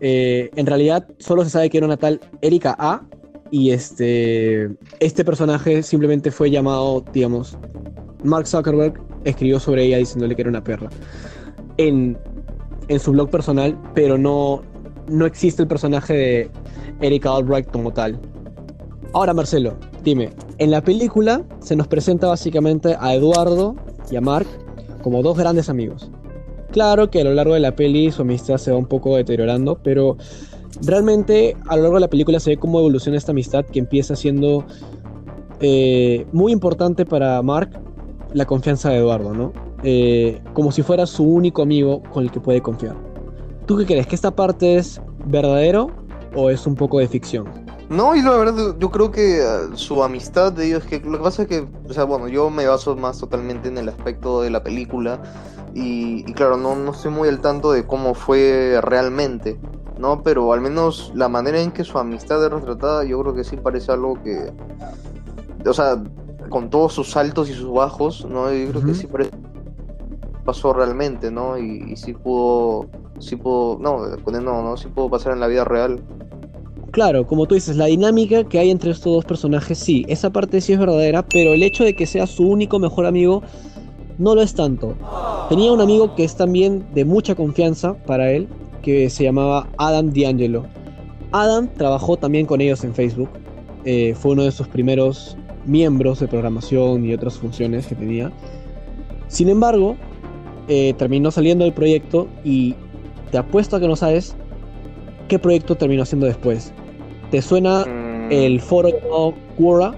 Eh, 0.01 0.49
en 0.57 0.65
realidad 0.65 1.07
solo 1.19 1.45
se 1.45 1.51
sabe 1.51 1.69
que 1.69 1.77
era 1.77 1.87
una 1.87 1.95
tal 1.95 2.19
Erika 2.41 2.75
A, 2.77 3.01
y 3.49 3.71
este, 3.71 4.75
este 4.99 5.23
personaje 5.23 5.83
simplemente 5.83 6.31
fue 6.31 6.51
llamado, 6.51 7.05
digamos, 7.13 7.57
Mark 8.25 8.47
Zuckerberg 8.47 8.99
escribió 9.23 9.59
sobre 9.59 9.85
ella 9.85 9.97
diciéndole 9.97 10.35
que 10.35 10.41
era 10.41 10.49
una 10.49 10.63
perra. 10.63 10.89
En, 11.77 12.17
su 12.99 13.11
blog 13.11 13.29
personal, 13.29 13.77
pero 13.93 14.17
no, 14.17 14.61
no 15.07 15.25
existe 15.25 15.63
el 15.63 15.67
personaje 15.67 16.13
de 16.13 16.51
Erika 17.01 17.35
Albright 17.35 17.71
como 17.71 17.91
tal. 17.91 18.19
Ahora, 19.13 19.33
Marcelo, 19.33 19.75
dime, 20.03 20.29
en 20.57 20.71
la 20.71 20.81
película 20.81 21.43
se 21.59 21.75
nos 21.75 21.87
presenta 21.87 22.27
básicamente 22.27 22.95
a 22.99 23.15
Eduardo 23.15 23.75
y 24.11 24.15
a 24.15 24.21
Mark 24.21 24.47
como 25.01 25.21
dos 25.23 25.37
grandes 25.37 25.69
amigos. 25.69 26.11
Claro 26.71 27.09
que 27.09 27.21
a 27.21 27.23
lo 27.23 27.33
largo 27.33 27.53
de 27.53 27.59
la 27.61 27.75
peli 27.75 28.11
su 28.11 28.23
amistad 28.23 28.57
se 28.57 28.71
va 28.71 28.77
un 28.77 28.85
poco 28.85 29.15
deteriorando, 29.15 29.79
pero 29.81 30.17
realmente 30.81 31.55
a 31.67 31.75
lo 31.75 31.83
largo 31.83 31.95
de 31.95 32.01
la 32.01 32.09
película 32.09 32.39
se 32.39 32.51
ve 32.51 32.57
cómo 32.57 32.79
evoluciona 32.79 33.17
esta 33.17 33.31
amistad 33.31 33.65
que 33.65 33.79
empieza 33.79 34.15
siendo 34.15 34.65
eh, 35.61 36.25
muy 36.33 36.51
importante 36.51 37.05
para 37.05 37.41
Mark 37.41 37.79
la 38.35 38.45
confianza 38.45 38.89
de 38.89 38.97
Eduardo, 38.97 39.33
¿no? 39.33 39.53
Eh, 39.81 40.41
como 40.53 40.71
si 40.71 40.83
fuera 40.83 41.05
su 41.05 41.23
único 41.23 41.61
amigo 41.61 42.03
con 42.11 42.23
el 42.23 42.31
que 42.31 42.41
puede 42.41 42.61
confiar. 42.61 42.95
¿Tú 43.65 43.77
qué 43.77 43.85
crees? 43.85 44.07
¿Que 44.07 44.15
esta 44.15 44.35
parte 44.35 44.75
es 44.75 45.01
verdadero 45.25 45.89
o 46.35 46.49
es 46.49 46.67
un 46.67 46.75
poco 46.75 46.99
de 46.99 47.07
ficción? 47.07 47.47
No, 47.87 48.13
y 48.13 48.21
la 48.21 48.31
verdad, 48.31 48.75
yo 48.77 48.91
creo 48.91 49.09
que 49.09 49.41
ah, 49.41 49.69
su 49.75 50.03
amistad 50.03 50.51
de 50.51 50.67
ellos, 50.67 50.83
que 50.83 50.99
lo 50.99 51.17
que 51.17 51.23
pasa 51.23 51.43
es 51.43 51.47
que, 51.47 51.65
o 51.87 51.93
sea, 51.93 52.03
bueno, 52.03 52.27
yo 52.27 52.49
me 52.49 52.67
baso 52.67 52.95
más 52.97 53.19
totalmente 53.19 53.69
en 53.69 53.77
el 53.77 53.87
aspecto 53.87 54.41
de 54.41 54.49
la 54.49 54.61
película 54.63 55.21
y, 55.73 56.23
claro, 56.33 56.57
no, 56.57 56.75
no 56.75 56.91
estoy 56.91 57.11
muy 57.11 57.29
al 57.29 57.39
tanto 57.39 57.71
de 57.71 57.87
cómo 57.87 58.15
fue 58.15 58.79
realmente, 58.81 59.57
¿no? 59.97 60.23
Pero 60.23 60.51
al 60.51 60.59
menos 60.59 61.11
la 61.15 61.29
manera 61.29 61.61
en 61.61 61.71
que 61.71 61.85
su 61.85 61.97
amistad 61.97 62.43
es 62.43 62.51
retratada, 62.51 63.05
yo 63.05 63.21
creo 63.21 63.33
que 63.33 63.45
sí 63.45 63.55
parece 63.55 63.93
algo 63.93 64.21
que, 64.21 64.51
o 65.65 65.73
sea, 65.73 66.03
con 66.49 66.69
todos 66.69 66.93
sus 66.93 67.15
altos 67.15 67.49
y 67.49 67.53
sus 67.53 67.71
bajos, 67.71 68.25
¿no? 68.25 68.51
Yo 68.51 68.69
creo 68.69 68.85
que 68.85 68.93
sí 68.93 69.07
pasó 70.45 70.73
realmente, 70.73 71.31
¿no? 71.31 71.57
Y, 71.57 71.95
sí 71.95 72.13
pudo, 72.13 72.87
sí 73.19 73.35
pudo, 73.35 73.77
no, 73.79 74.07
no, 74.07 74.63
no, 74.63 74.77
sí 74.77 74.87
pudo 74.87 75.09
pasar 75.09 75.33
en 75.33 75.39
la 75.39 75.47
vida 75.47 75.65
real. 75.65 76.01
Claro, 76.91 77.27
como 77.27 77.45
tú 77.45 77.55
dices, 77.55 77.75
la 77.75 77.87
dinámica 77.87 78.45
que 78.45 78.59
hay 78.59 78.69
entre 78.69 78.91
estos 78.91 79.11
dos 79.11 79.25
personajes, 79.25 79.77
sí, 79.77 80.05
esa 80.07 80.29
parte 80.29 80.61
sí 80.61 80.73
es 80.73 80.79
verdadera, 80.79 81.23
pero 81.23 81.53
el 81.53 81.63
hecho 81.63 81.83
de 81.83 81.93
que 81.93 82.05
sea 82.05 82.25
su 82.25 82.47
único 82.47 82.79
mejor 82.79 83.05
amigo 83.05 83.43
no 84.17 84.33
lo 84.33 84.41
es 84.41 84.53
tanto. 84.53 84.95
Tenía 85.49 85.73
un 85.73 85.81
amigo 85.81 86.15
que 86.15 86.23
es 86.23 86.37
también 86.37 86.85
de 86.93 87.03
mucha 87.03 87.35
confianza 87.35 87.95
para 88.05 88.31
él, 88.31 88.47
que 88.81 89.09
se 89.09 89.25
llamaba 89.25 89.67
Adam 89.77 90.13
D'Angelo. 90.13 90.65
Adam 91.33 91.67
trabajó 91.67 92.15
también 92.15 92.45
con 92.45 92.61
ellos 92.61 92.83
en 92.85 92.93
Facebook, 92.93 93.29
eh, 93.83 94.15
fue 94.15 94.31
uno 94.31 94.43
de 94.43 94.51
sus 94.51 94.67
primeros 94.67 95.35
miembros 95.65 96.19
de 96.19 96.27
programación 96.27 97.05
y 97.05 97.13
otras 97.13 97.37
funciones 97.37 97.87
que 97.87 97.95
tenía. 97.95 98.31
Sin 99.27 99.49
embargo, 99.49 99.95
eh, 100.67 100.93
terminó 100.97 101.31
saliendo 101.31 101.63
del 101.65 101.73
proyecto 101.73 102.27
y 102.43 102.75
te 103.31 103.37
apuesto 103.37 103.75
a 103.75 103.79
que 103.79 103.87
no 103.87 103.95
sabes 103.95 104.35
qué 105.27 105.39
proyecto 105.39 105.75
terminó 105.75 106.03
haciendo 106.03 106.25
después. 106.25 106.73
¿Te 107.31 107.41
suena 107.41 107.85
mm. 107.85 108.31
el 108.31 108.61
foro 108.61 108.89
llamado 108.89 109.33
Quora? 109.57 109.93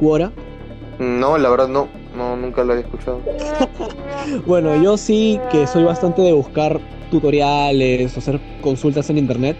Quora? 0.00 0.32
No, 0.98 1.36
la 1.38 1.50
verdad 1.50 1.68
no, 1.68 1.88
no 2.16 2.36
nunca 2.36 2.64
lo 2.64 2.72
había 2.72 2.84
escuchado. 2.84 3.20
bueno, 4.46 4.82
yo 4.82 4.96
sí 4.96 5.38
que 5.50 5.66
soy 5.66 5.84
bastante 5.84 6.22
de 6.22 6.32
buscar 6.32 6.80
tutoriales, 7.10 8.16
hacer 8.16 8.40
consultas 8.62 9.08
en 9.10 9.18
internet. 9.18 9.56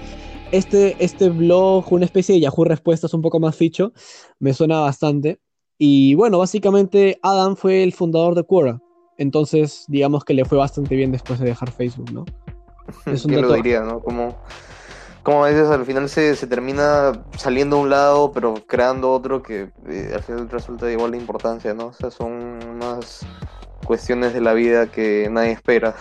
Este, 0.56 0.96
este 0.98 1.28
blog, 1.28 1.92
una 1.92 2.04
especie 2.04 2.34
de 2.34 2.40
Yahoo 2.40 2.64
Respuestas 2.64 3.14
un 3.14 3.22
poco 3.22 3.40
más 3.40 3.56
ficho, 3.56 3.92
me 4.38 4.54
suena 4.54 4.80
bastante. 4.80 5.40
Y 5.78 6.14
bueno, 6.14 6.38
básicamente 6.38 7.18
Adam 7.22 7.56
fue 7.56 7.82
el 7.82 7.92
fundador 7.92 8.34
de 8.34 8.44
Quora. 8.44 8.80
Entonces, 9.18 9.84
digamos 9.88 10.24
que 10.24 10.34
le 10.34 10.44
fue 10.44 10.58
bastante 10.58 10.94
bien 10.94 11.12
después 11.12 11.38
de 11.38 11.46
dejar 11.46 11.70
Facebook, 11.70 12.12
¿no? 12.12 12.24
Es 13.06 13.24
un 13.24 13.40
lo 13.40 13.52
diría, 13.54 13.80
¿no? 13.80 14.00
Como, 14.00 14.36
como 15.22 15.44
a 15.44 15.48
veces 15.48 15.68
al 15.68 15.84
final 15.84 16.08
se, 16.08 16.36
se, 16.36 16.46
termina 16.46 17.24
saliendo 17.36 17.76
a 17.76 17.80
un 17.80 17.90
lado, 17.90 18.32
pero 18.32 18.54
creando 18.66 19.12
otro 19.12 19.42
que 19.42 19.70
eh, 19.88 20.12
al 20.14 20.22
final 20.22 20.48
resulta 20.48 20.86
de 20.86 20.92
igual 20.92 21.10
de 21.10 21.18
importancia, 21.18 21.74
¿no? 21.74 21.86
O 21.86 21.92
sea, 21.92 22.10
son 22.10 22.60
unas 22.62 23.26
cuestiones 23.84 24.34
de 24.34 24.40
la 24.40 24.52
vida 24.52 24.86
que 24.86 25.28
nadie 25.30 25.52
espera. 25.52 25.94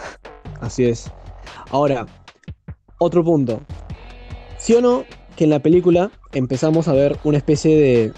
Así 0.62 0.86
es. 0.86 1.12
Ahora, 1.72 2.06
otro 3.00 3.24
punto. 3.24 3.62
¿Sí 4.66 4.74
o 4.74 4.82
no 4.82 5.06
que 5.36 5.44
en 5.44 5.52
la 5.52 5.60
película 5.60 6.10
empezamos 6.34 6.88
a 6.88 6.94
ver 6.94 7.20
una 7.24 7.38
especie 7.38 7.78
de 7.78 8.14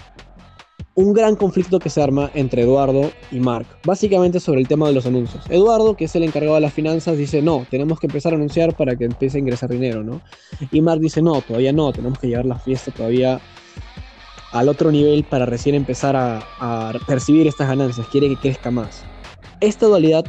un 0.94 1.12
gran 1.12 1.36
conflicto 1.36 1.78
que 1.78 1.90
se 1.90 2.02
arma 2.02 2.30
entre 2.32 2.62
Eduardo 2.62 3.10
y 3.30 3.38
Mark, 3.38 3.66
básicamente 3.84 4.40
sobre 4.40 4.60
el 4.62 4.66
tema 4.66 4.86
de 4.86 4.94
los 4.94 5.04
anuncios. 5.04 5.44
Eduardo, 5.50 5.94
que 5.94 6.06
es 6.06 6.16
el 6.16 6.22
encargado 6.22 6.54
de 6.54 6.62
las 6.62 6.72
finanzas, 6.72 7.18
dice, 7.18 7.42
no, 7.42 7.66
tenemos 7.70 8.00
que 8.00 8.06
empezar 8.06 8.32
a 8.32 8.36
anunciar 8.36 8.74
para 8.74 8.96
que 8.96 9.04
empiece 9.04 9.36
a 9.36 9.40
ingresar 9.40 9.68
dinero, 9.68 10.02
¿no? 10.02 10.22
Y 10.72 10.80
Mark 10.80 11.00
dice, 11.02 11.20
no, 11.20 11.38
todavía 11.42 11.74
no, 11.74 11.92
tenemos 11.92 12.18
que 12.18 12.28
llevar 12.28 12.46
la 12.46 12.58
fiesta 12.58 12.92
todavía 12.92 13.42
al 14.52 14.70
otro 14.70 14.90
nivel 14.90 15.24
para 15.24 15.44
recién 15.44 15.74
empezar 15.74 16.16
a, 16.16 16.94
percibir 17.06 17.46
estas 17.46 17.68
ganancias, 17.68 18.06
quiere 18.06 18.26
que 18.30 18.36
crezca 18.36 18.70
más. 18.70 19.04
Esta 19.60 19.84
dualidad, 19.84 20.24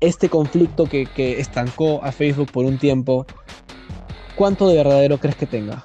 este 0.00 0.28
conflicto 0.28 0.84
que, 0.84 1.06
que 1.06 1.40
estancó 1.40 2.04
a 2.04 2.12
Facebook 2.12 2.52
por 2.52 2.64
un 2.64 2.78
tiempo, 2.78 3.26
¿cuánto 4.36 4.68
de 4.68 4.76
verdadero 4.76 5.18
crees 5.18 5.36
que 5.36 5.46
tenga? 5.46 5.84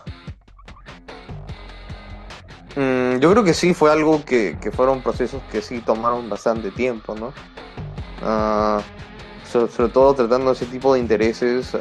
Mm, 2.75 3.17
yo 3.19 3.31
creo 3.31 3.43
que 3.43 3.53
sí, 3.53 3.73
fue 3.73 3.91
algo 3.91 4.23
que, 4.23 4.55
fueron 4.73 5.01
procesos 5.01 5.41
que 5.51 5.61
sí 5.61 5.79
tomaron 5.79 6.29
bastante 6.29 6.71
tiempo, 6.71 7.15
¿no? 7.15 7.33
Ah, 8.21 8.81
sobre, 9.51 9.89
todo 9.89 10.13
tratando 10.13 10.51
ese 10.51 10.65
tipo 10.65 10.93
de 10.93 10.99
intereses. 10.99 11.75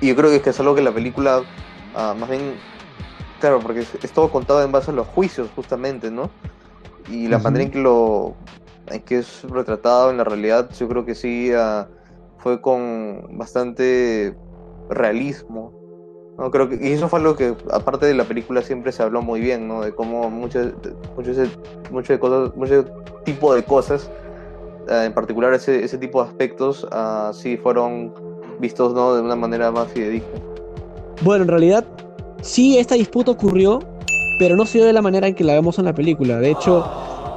y 0.00 0.08
yo 0.08 0.16
creo 0.16 0.42
que 0.42 0.50
es, 0.50 0.60
algo 0.60 0.74
que 0.74 0.82
la 0.82 0.92
película, 0.92 1.42
ah, 1.94 2.14
más 2.18 2.28
bien, 2.28 2.54
claro, 3.40 3.60
porque 3.60 3.80
es, 3.80 4.12
todo 4.12 4.30
contado 4.30 4.62
en 4.62 4.70
base 4.70 4.90
a 4.90 4.94
los 4.94 5.06
juicios, 5.06 5.48
justamente, 5.56 6.10
¿no? 6.10 6.30
Y 7.08 7.26
la 7.26 7.38
manera 7.38 7.64
en 7.64 7.70
que 7.70 7.80
lo 7.80 8.36
en 8.86 9.02
que 9.02 9.18
es 9.18 9.42
retratado 9.44 10.10
en 10.10 10.18
la 10.18 10.24
realidad, 10.24 10.70
yo 10.78 10.88
creo 10.88 11.04
que 11.04 11.14
sí 11.14 11.50
ah, 11.52 11.88
fue 12.38 12.60
con 12.60 13.36
bastante 13.38 14.36
realismo 14.88 15.82
no, 16.38 16.50
creo 16.50 16.68
que, 16.68 16.78
y 16.80 16.92
eso 16.92 17.08
fue 17.08 17.18
algo 17.18 17.36
que, 17.36 17.54
aparte 17.70 18.06
de 18.06 18.14
la 18.14 18.24
película, 18.24 18.62
siempre 18.62 18.90
se 18.90 19.02
habló 19.02 19.20
muy 19.20 19.40
bien, 19.40 19.68
¿no? 19.68 19.82
De 19.82 19.92
cómo 19.92 20.30
muchos 20.30 20.72
mucho, 21.16 21.30
mucho, 21.90 22.18
cosas, 22.18 22.56
mucho 22.56 22.86
tipo 23.24 23.54
de 23.54 23.62
cosas, 23.62 24.10
eh, 24.88 25.04
en 25.04 25.12
particular 25.12 25.52
ese, 25.52 25.84
ese 25.84 25.98
tipo 25.98 26.22
de 26.22 26.30
aspectos, 26.30 26.84
uh, 26.84 27.34
sí 27.34 27.58
fueron 27.58 28.14
vistos, 28.60 28.94
¿no? 28.94 29.14
De 29.14 29.20
una 29.20 29.36
manera 29.36 29.70
más 29.70 29.88
fidedigna. 29.92 30.26
Bueno, 31.22 31.42
en 31.42 31.48
realidad, 31.48 31.84
sí, 32.40 32.78
esta 32.78 32.94
disputa 32.94 33.30
ocurrió, 33.30 33.80
pero 34.38 34.56
no 34.56 34.64
se 34.64 34.78
dio 34.78 34.86
de 34.86 34.94
la 34.94 35.02
manera 35.02 35.28
en 35.28 35.34
que 35.34 35.44
la 35.44 35.52
vemos 35.52 35.78
en 35.78 35.84
la 35.84 35.94
película. 35.94 36.38
De 36.38 36.50
hecho, 36.50 36.84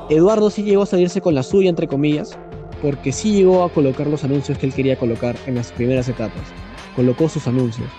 Eduardo 0.09 0.49
sí 0.49 0.63
llegó 0.63 0.83
a 0.83 0.85
salirse 0.85 1.19
con 1.19 1.35
la 1.35 1.43
suya, 1.43 1.69
entre 1.69 1.87
comillas, 1.87 2.37
porque 2.81 3.11
sí 3.11 3.33
llegó 3.33 3.63
a 3.63 3.69
colocar 3.69 4.07
los 4.07 4.23
anuncios 4.23 4.57
que 4.57 4.67
él 4.67 4.73
quería 4.73 4.97
colocar 4.97 5.35
en 5.47 5.55
las 5.55 5.73
primeras 5.73 6.07
etapas. 6.07 6.64
Colocó 6.95 7.29
sus 7.29 7.47
anuncios. 7.47 7.89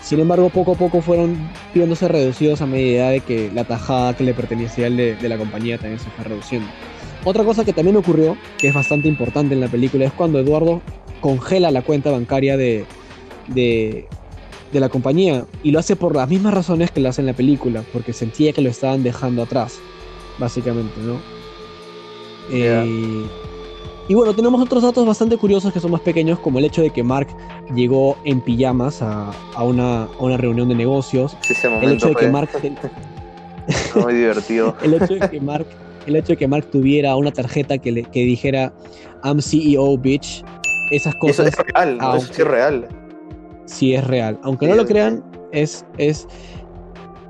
Sin 0.00 0.20
embargo, 0.20 0.48
poco 0.48 0.72
a 0.72 0.74
poco 0.74 1.02
fueron 1.02 1.36
viéndose 1.74 2.08
reducidos 2.08 2.62
a 2.62 2.66
medida 2.66 3.10
de 3.10 3.20
que 3.20 3.50
la 3.52 3.64
tajada 3.64 4.16
que 4.16 4.24
le 4.24 4.32
pertenecía 4.32 4.86
al 4.86 4.96
de, 4.96 5.16
la 5.28 5.36
compañía 5.36 5.76
también 5.76 5.98
se 5.98 6.08
fue 6.10 6.24
reduciendo. 6.24 6.68
Otra 7.24 7.44
cosa 7.44 7.64
que 7.64 7.72
también 7.72 7.96
ocurrió, 7.96 8.36
que 8.58 8.68
es 8.68 8.74
bastante 8.74 9.08
importante 9.08 9.54
en 9.54 9.60
la 9.60 9.68
película, 9.68 10.06
es 10.06 10.12
cuando 10.12 10.38
Eduardo 10.38 10.80
congela 11.20 11.70
la 11.70 11.82
cuenta 11.82 12.10
bancaria 12.10 12.56
de, 12.56 12.86
de, 13.48 14.06
la 14.72 14.88
compañía 14.88 15.44
y 15.64 15.72
lo 15.72 15.80
hace 15.80 15.96
por 15.96 16.14
las 16.14 16.28
mismas 16.28 16.54
razones 16.54 16.90
que 16.92 17.00
lo 17.00 17.08
hace 17.08 17.20
en 17.20 17.26
la 17.26 17.32
película, 17.32 17.82
porque 17.92 18.12
sentía 18.12 18.52
que 18.52 18.62
lo 18.62 18.70
estaban 18.70 19.02
dejando 19.02 19.42
atrás, 19.42 19.80
básicamente, 20.38 21.00
¿no? 21.00 21.20
Eh, 22.50 23.26
y 24.08 24.14
bueno, 24.14 24.34
tenemos 24.34 24.60
otros 24.62 24.82
datos 24.82 25.06
bastante 25.06 25.36
curiosos 25.36 25.70
que 25.70 25.80
son 25.80 25.90
más 25.90 26.00
pequeños, 26.00 26.38
como 26.38 26.58
el 26.58 26.64
hecho 26.64 26.80
de 26.80 26.90
que 26.90 27.02
Mark 27.02 27.28
llegó 27.74 28.16
en 28.24 28.40
pijamas 28.40 29.02
a, 29.02 29.32
una, 29.62 30.08
reunión 30.38 30.70
de 30.70 30.74
negocios. 30.74 31.36
el 31.82 31.92
hecho 31.92 32.08
de 32.08 32.14
que 32.14 32.28
Mark. 32.28 32.48
Muy 34.02 34.14
divertido. 34.14 34.74
el, 34.82 34.94
hecho 34.94 35.14
de 35.14 35.28
que 35.28 35.40
Mark, 35.40 35.66
el 36.06 36.16
hecho 36.16 36.28
de 36.28 36.36
que 36.38 36.48
Mark 36.48 36.70
tuviera 36.70 37.16
una 37.16 37.30
tarjeta 37.30 37.76
que, 37.76 37.92
le, 37.92 38.02
que 38.04 38.20
dijera 38.20 38.72
I'm 39.24 39.42
CEO, 39.42 39.98
bitch. 39.98 40.42
Esas 40.90 41.14
cosas. 41.16 41.48
Eso 41.48 41.60
es 41.60 41.74
real, 41.74 41.98
eso 42.16 42.32
sí 42.32 42.40
es 42.40 42.48
real. 42.48 42.88
Sí 43.66 43.94
es 43.94 44.06
real. 44.06 44.40
Aunque 44.42 44.66
no 44.66 44.74
lo 44.74 44.86
crean, 44.86 45.22
es, 45.52 45.84
es, 45.98 46.26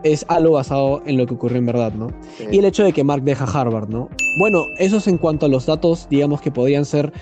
es 0.02 0.25
algo 0.28 0.52
basado 0.52 1.02
en 1.07 1.17
lo 1.17 1.26
que 1.26 1.35
ocurrió 1.35 1.59
en 1.59 1.67
verdad, 1.67 1.93
¿no? 1.93 2.09
Y 2.50 2.59
el 2.59 2.64
hecho 2.64 2.85
de 2.85 2.93
que 2.93 3.05
Mark 3.05 3.23
deja 3.23 3.45
Harvard, 3.45 3.88
¿no? 3.88 4.09
Bueno, 4.38 4.64
eso 4.78 4.99
es 4.99 5.07
en 5.09 5.19
cuanto 5.19 5.47
a 5.47 5.49
los 5.49 5.67
datos, 5.67 6.07
digamos 6.11 6.40
que 6.40 6.50
podrían 6.50 6.85
ser 6.85 7.12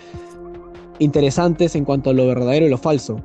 interesantes 0.99 1.75
en 1.77 1.85
cuanto 1.85 2.11
a 2.11 2.13
lo 2.13 2.27
verdadero 2.27 2.67
y 2.67 2.71
lo 2.71 2.79
falso. 2.79 3.21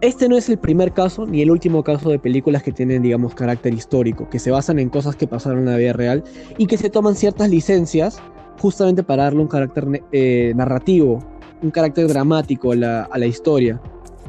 Este 0.00 0.28
no 0.28 0.36
es 0.36 0.48
el 0.48 0.58
primer 0.58 0.92
caso 0.92 1.26
ni 1.26 1.40
el 1.40 1.50
último 1.50 1.82
caso 1.82 2.10
de 2.10 2.18
películas 2.18 2.62
que 2.62 2.72
tienen, 2.72 3.02
digamos, 3.02 3.34
carácter 3.34 3.72
histórico, 3.72 4.28
que 4.28 4.38
se 4.38 4.50
basan 4.50 4.78
en 4.78 4.90
cosas 4.90 5.16
que 5.16 5.26
pasaron 5.26 5.60
en 5.60 5.66
la 5.66 5.76
vida 5.76 5.92
real 5.92 6.22
y 6.58 6.66
que 6.66 6.76
se 6.76 6.90
toman 6.90 7.14
ciertas 7.14 7.48
licencias 7.48 8.20
justamente 8.60 9.02
para 9.02 9.24
darle 9.24 9.40
un 9.40 9.48
carácter 9.48 10.02
eh, 10.12 10.52
narrativo, 10.56 11.20
un 11.62 11.70
carácter 11.70 12.08
dramático 12.08 12.72
a 12.72 12.76
la, 12.76 13.02
a 13.04 13.18
la 13.18 13.26
historia. 13.26 13.80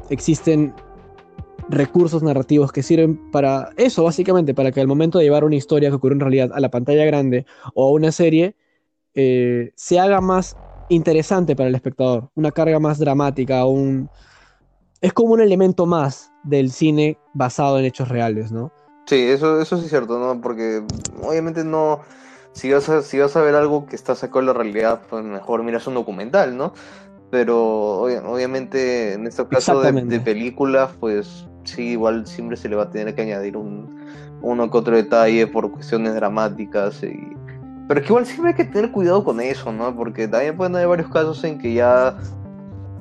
Existen 0.10 0.74
recursos 1.70 2.22
narrativos 2.24 2.72
que 2.72 2.84
sirven 2.84 3.32
para 3.32 3.70
eso, 3.78 4.04
básicamente, 4.04 4.54
para 4.54 4.72
que 4.72 4.82
al 4.82 4.88
momento 4.88 5.18
de 5.18 5.26
llevar 5.26 5.44
una 5.44 5.56
historia 5.56 5.90
que 5.90 5.96
ocurre 5.96 6.14
en 6.14 6.20
realidad 6.20 6.52
a 6.54 6.60
la 6.60 6.70
pantalla 6.70 7.06
grande 7.06 7.46
o 7.74 7.88
a 7.88 7.92
una 7.92 8.12
serie, 8.12 8.56
eh, 9.14 9.72
se 9.76 10.00
haga 10.00 10.22
más 10.22 10.56
interesante 10.90 11.56
para 11.56 11.70
el 11.70 11.76
espectador, 11.76 12.30
una 12.36 12.52
carga 12.52 12.80
más 12.80 13.00
dramática, 13.00 13.66
un... 13.66 14.10
es 15.02 15.14
como 15.14 15.34
un 15.34 15.42
elemento 15.42 15.86
más 15.86 16.32
del 16.44 16.72
cine 16.72 17.18
basado 17.34 17.80
en 17.80 17.86
hechos 17.86 18.10
reales, 18.10 18.52
¿no? 18.52 18.72
Sí, 19.08 19.22
eso, 19.22 19.62
eso 19.62 19.78
sí 19.78 19.86
es 19.86 19.90
cierto, 19.90 20.20
¿no? 20.20 20.42
Porque 20.42 20.84
obviamente 21.24 21.64
no, 21.64 22.02
si 22.54 22.72
vas 22.72 22.90
a, 22.90 23.02
si 23.02 23.20
vas 23.20 23.36
a 23.36 23.42
ver 23.42 23.56
algo 23.56 23.86
que 23.86 23.96
está 23.96 24.16
sacado 24.16 24.42
de 24.42 24.46
la 24.48 24.54
realidad, 24.54 25.02
pues 25.10 25.24
mejor 25.24 25.64
miras 25.64 25.88
un 25.88 25.96
documental, 25.96 26.56
¿no? 26.58 26.74
Pero 27.32 28.02
obviamente 28.02 29.14
en 29.14 29.28
este 29.28 29.48
caso 29.48 29.82
de, 29.82 29.92
de 29.92 30.20
películas, 30.20 30.92
pues 31.00 31.48
sí, 31.66 31.90
igual 31.90 32.26
siempre 32.26 32.58
se 32.58 32.70
le 32.70 32.76
va 32.76 32.84
a 32.84 32.90
tener 32.90 33.14
que 33.16 33.22
añadir 33.22 33.58
un, 33.58 34.06
uno 34.42 34.70
que 34.70 34.78
otro 34.78 34.96
detalle 34.96 35.48
por 35.48 35.72
cuestiones 35.72 36.16
dramáticas. 36.16 37.04
Y... 37.04 37.36
Pero 37.88 38.00
es 38.00 38.06
que 38.06 38.12
igual 38.12 38.26
siempre 38.26 38.52
hay 38.52 38.56
que 38.56 38.66
tener 38.66 38.92
cuidado 38.92 39.24
con 39.24 39.42
eso, 39.42 39.72
¿no? 39.72 39.96
Porque 39.96 40.28
también 40.28 40.56
pueden 40.56 40.76
haber 40.76 40.88
varios 40.88 41.10
casos 41.10 41.44
en 41.44 41.58
que 41.58 41.74
ya 41.74 42.18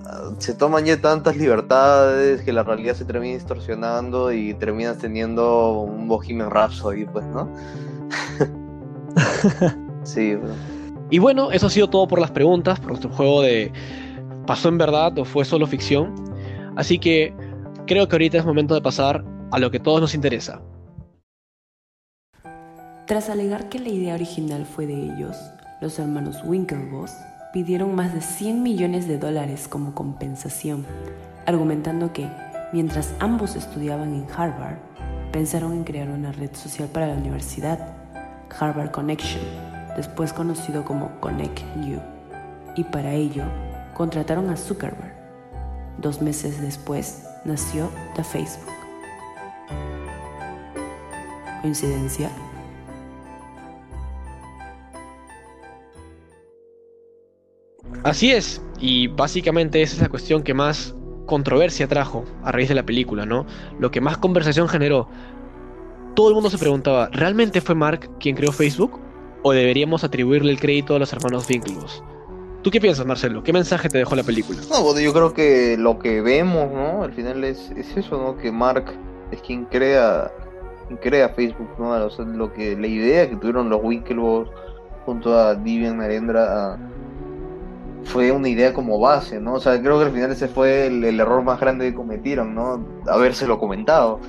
ah, 0.07 0.31
se 0.39 0.55
toman 0.55 0.85
ya 0.85 1.01
tantas 1.01 1.37
libertades 1.37 2.43
que 2.43 2.53
la 2.53 2.63
realidad 2.63 2.95
se 2.95 3.05
termina 3.05 3.35
distorsionando 3.35 4.33
y 4.33 4.55
terminas 4.55 4.99
teniendo 4.99 5.83
un 5.83 6.09
Bohemian 6.09 6.51
Rhapsody, 6.51 7.05
pues, 7.07 7.25
¿no? 7.27 7.49
sí, 10.05 10.37
Y 11.11 11.19
bueno, 11.19 11.53
eso 11.53 11.67
ha 11.67 11.71
sido 11.71 11.89
todo 11.89 12.07
por 12.07 12.19
las 12.19 12.31
preguntas, 12.31 12.81
por 12.81 12.91
nuestro 12.91 13.11
juego 13.11 13.43
de 13.43 13.73
¿pasó 14.47 14.69
en 14.69 14.79
verdad 14.79 15.19
o 15.19 15.25
fue 15.25 15.45
solo 15.45 15.67
ficción? 15.67 16.15
Así 16.77 16.99
que 16.99 17.35
creo 17.87 18.09
que 18.09 18.15
ahorita 18.17 18.39
es 18.39 18.45
momento 18.45 18.75
de 18.75 18.83
pasar 18.83 19.25
a 19.51 19.59
lo 19.59 19.71
que 19.71 19.81
todos 19.81 20.01
nos 20.01 20.15
interesa. 20.15 20.63
Tras 23.07 23.29
alegar 23.29 23.69
que 23.69 23.79
la 23.79 23.91
idea 23.91 24.15
original 24.15 24.65
fue 24.65 24.87
de 24.87 24.95
ellos, 24.95 25.37
los 25.83 25.99
hermanos 25.99 26.43
Winklevoss 26.45 27.13
pidieron 27.53 27.95
más 27.95 28.15
de 28.15 28.23
100 28.23 28.63
millones 28.63 29.07
de 29.07 29.19
dólares 29.19 29.69
como 29.69 29.95
compensación, 29.95 30.87
argumentando 31.45 32.13
que, 32.13 32.27
mientras 32.73 33.15
ambos 33.21 33.57
estudiaban 33.57 34.15
en 34.15 34.27
Harvard, 34.35 34.79
pensaron 35.33 35.73
en 35.75 35.85
crear 35.85 36.09
una 36.09 36.33
red 36.33 36.55
social 36.55 36.89
para 36.89 37.07
la 37.09 37.15
universidad, 37.15 37.95
Harvard 38.59 38.91
Connection, 38.91 39.43
después 39.97 40.33
conocido 40.33 40.85
como 40.85 41.21
Connect 41.21 41.61
You, 41.87 42.01
y 42.77 42.85
para 42.85 43.13
ello 43.13 43.45
contrataron 43.93 44.49
a 44.49 44.57
Zuckerberg. 44.57 45.15
Dos 45.99 46.23
meses 46.23 46.61
después, 46.61 47.25
nació 47.45 47.91
The 48.15 48.25
Facebook. 48.25 48.73
¿Coincidencia? 51.63 52.31
Así 58.03 58.33
es, 58.33 58.61
y 58.79 59.07
básicamente 59.09 59.81
esa 59.81 59.95
es 59.95 60.03
la 60.03 60.11
cuestión 60.11 60.43
que 60.43 60.53
más 60.53 60.95
controversia 61.25 61.89
trajo 61.89 62.25
a 62.43 62.53
raíz 62.53 62.69
de 62.69 62.75
la 62.75 62.85
película, 62.85 63.25
¿no? 63.25 63.47
Lo 63.79 63.91
que 63.91 64.03
más 64.03 64.19
conversación 64.19 64.69
generó. 64.69 65.09
Todo 66.15 66.29
el 66.29 66.35
mundo 66.35 66.51
se 66.51 66.59
preguntaba, 66.59 67.09
¿realmente 67.13 67.63
fue 67.63 67.75
Mark 67.75 68.11
quien 68.21 68.37
creó 68.37 68.53
Facebook? 68.53 69.01
¿O 69.43 69.53
deberíamos 69.53 70.05
atribuirle 70.05 70.53
el 70.53 70.61
crédito 70.61 70.95
a 70.95 70.99
los 70.99 71.13
hermanos 71.13 71.49
Winklevoss? 71.49 72.03
¿Tú 72.65 72.71
qué 72.71 72.81
piensas, 72.81 73.05
Marcelo? 73.05 73.43
¿Qué 73.43 73.53
mensaje 73.53 73.91
te 73.91 73.99
dejó 73.99 74.17
la 74.17 74.23
película? 74.23 74.59
No, 74.71 74.83
bueno, 74.83 74.99
yo 74.99 75.13
creo 75.13 75.35
que 75.35 75.77
lo 75.77 75.99
que 75.99 76.23
vemos, 76.23 76.73
¿no? 76.73 77.03
Al 77.03 77.13
final 77.13 77.45
es, 77.45 77.71
es 77.77 77.95
eso, 77.95 78.17
¿no? 78.17 78.39
Que 78.39 78.51
Mark 78.51 78.87
es 79.31 79.43
quien 79.43 79.67
crea, 79.67 80.33
quien 80.87 80.99
crea 80.99 81.29
Facebook, 81.29 81.69
¿no? 81.79 81.91
O 81.91 82.09
sea, 82.09 82.25
lo 82.25 82.55
que, 82.55 82.75
la 82.75 82.87
idea 82.87 83.29
que 83.29 83.37
tuvieron 83.37 83.69
los 83.69 83.83
Winklevoss 83.85 84.49
junto 85.05 85.39
a 85.39 85.55
Divian 85.57 85.99
Narendra 85.99 86.79
fue 88.05 88.33
una 88.33 88.49
idea 88.49 88.73
como 88.73 88.99
base, 88.99 89.39
¿no? 89.39 89.57
O 89.57 89.61
sea, 89.61 89.79
creo 89.79 89.99
que 89.99 90.07
al 90.07 90.13
final 90.13 90.33
ese 90.33 90.49
fue 90.49 90.87
el, 90.87 91.05
el 91.05 91.21
error 91.21 91.43
más 91.43 91.61
grande 91.61 91.91
que 91.91 91.95
cometieron, 91.95 92.55
¿no? 92.55 92.83
Habérselo 93.07 93.59
comentado. 93.59 94.21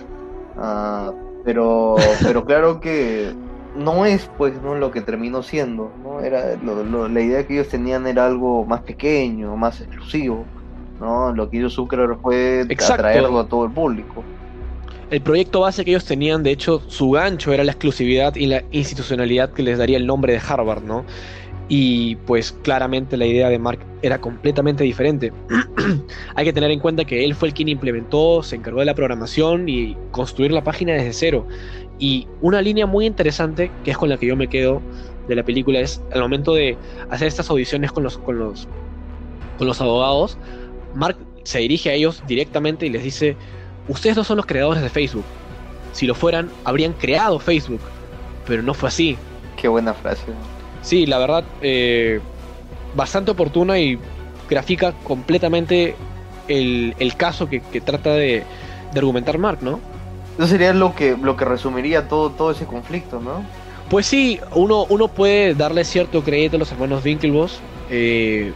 Ah, 0.58 1.14
pero, 1.46 1.96
pero 2.22 2.44
claro 2.44 2.82
que 2.82 3.34
no 3.76 4.06
es 4.06 4.30
pues 4.38 4.62
no 4.62 4.76
lo 4.76 4.92
que 4.92 5.02
terminó 5.02 5.44
siendo 5.44 5.92
no 6.04 6.22
era 6.22 6.56
lo, 6.56 6.84
lo, 6.84 7.08
la 7.08 7.22
idea 7.22 7.46
que 7.46 7.56
ellos 7.56 7.70
tenían 7.70 8.08
era 8.08 8.26
algo 8.26 8.66
más 8.66 8.82
pequeño 8.82 9.56
más 9.56 9.82
exclusivo 9.82 10.46
no 11.00 11.34
lo 11.34 11.50
que 11.50 11.58
hizo 11.58 11.70
Zuckerberg 11.70 12.20
fue 12.22 12.62
Exacto. 12.62 12.94
atraerlo 12.94 13.40
a 13.40 13.48
todo 13.48 13.66
el 13.66 13.72
público 13.72 14.24
El 15.10 15.22
proyecto 15.22 15.62
base 15.62 15.84
que 15.86 15.92
ellos 15.92 16.06
tenían, 16.06 16.42
de 16.42 16.52
hecho, 16.52 16.82
su 16.88 17.12
gancho 17.12 17.54
era 17.54 17.64
la 17.64 17.72
exclusividad 17.72 18.36
y 18.36 18.48
la 18.48 18.64
institucionalidad 18.72 19.52
que 19.52 19.62
les 19.62 19.78
daría 19.78 19.98
el 19.98 20.08
nombre 20.08 20.34
de 20.34 20.42
Harvard, 20.46 20.84
¿no? 20.84 21.06
Y 21.68 22.16
pues 22.28 22.52
claramente 22.64 23.18
la 23.18 23.26
idea 23.26 23.50
de 23.50 23.58
Mark 23.58 23.80
era 24.04 24.20
completamente 24.20 24.84
diferente. 24.84 25.34
Hay 26.36 26.46
que 26.46 26.54
tener 26.54 26.70
en 26.70 26.80
cuenta 26.80 27.06
que 27.06 27.26
él 27.26 27.34
fue 27.34 27.48
el 27.48 27.54
quien 27.56 27.70
implementó, 27.70 28.44
se 28.44 28.56
encargó 28.56 28.80
de 28.80 28.86
la 28.86 28.94
programación 28.94 29.68
y 29.68 29.98
construir 30.12 30.52
la 30.52 30.64
página 30.64 30.94
desde 30.94 31.14
cero. 31.14 31.48
Y 32.00 32.28
una 32.42 32.62
línea 32.62 32.86
muy 32.86 33.06
interesante, 33.06 33.72
que 33.84 33.92
es 33.92 33.98
con 33.98 34.10
la 34.10 34.18
que 34.18 34.26
yo 34.28 34.36
me 34.36 34.48
quedo 34.48 34.82
de 35.28 35.36
la 35.36 35.44
película, 35.44 35.80
es 35.80 36.02
al 36.12 36.22
momento 36.22 36.54
de 36.54 36.78
hacer 37.10 37.28
estas 37.28 37.50
audiciones 37.50 37.92
con 37.92 38.04
los, 38.04 38.18
con 38.18 38.38
los, 38.38 38.68
con 39.58 39.68
los 39.68 39.80
abogados, 39.82 40.38
Mark 40.94 41.18
se 41.44 41.60
dirige 41.60 41.90
a 41.90 41.94
ellos 41.94 42.24
directamente 42.28 42.86
y 42.86 42.90
les 42.90 43.04
dice, 43.04 43.38
ustedes 43.88 44.16
no 44.18 44.24
son 44.24 44.38
los 44.38 44.46
creadores 44.46 44.82
de 44.82 44.90
Facebook. 44.90 45.26
Si 45.92 46.06
lo 46.06 46.16
fueran, 46.16 46.50
habrían 46.64 46.94
creado 46.94 47.40
Facebook. 47.40 47.82
Pero 48.46 48.62
no 48.62 48.74
fue 48.74 48.90
así. 48.90 49.18
qué 49.56 49.68
buena 49.68 49.94
frase 49.94 50.26
Sí, 50.82 51.06
la 51.06 51.18
verdad, 51.18 51.44
eh, 51.62 52.20
bastante 52.96 53.32
oportuna 53.32 53.80
y 53.80 53.98
grafica 54.48 54.94
completamente 55.04 55.96
el, 56.48 56.94
el 57.00 57.16
caso 57.16 57.50
que, 57.50 57.62
que 57.62 57.82
trata 57.82 58.12
de, 58.14 58.44
de 58.92 59.00
argumentar 59.00 59.38
Mark, 59.40 59.60
¿no? 59.62 59.80
Eso 60.38 60.48
sería 60.48 60.74
lo 60.74 60.96
que 60.96 61.16
lo 61.16 61.36
que 61.38 61.46
resumiría 61.46 62.08
todo 62.08 62.30
todo 62.32 62.52
ese 62.52 62.66
conflicto 62.66 63.20
no 63.20 63.44
Pues 63.90 64.06
sí, 64.06 64.40
uno, 64.54 64.86
uno 64.90 65.08
puede 65.08 65.54
darle 65.54 65.86
cierto 65.86 66.24
crédito 66.24 66.56
a 66.58 66.60
los 66.60 66.72
hermanos 66.72 67.04
Winklevoss 67.06 67.60
eh, 67.90 68.54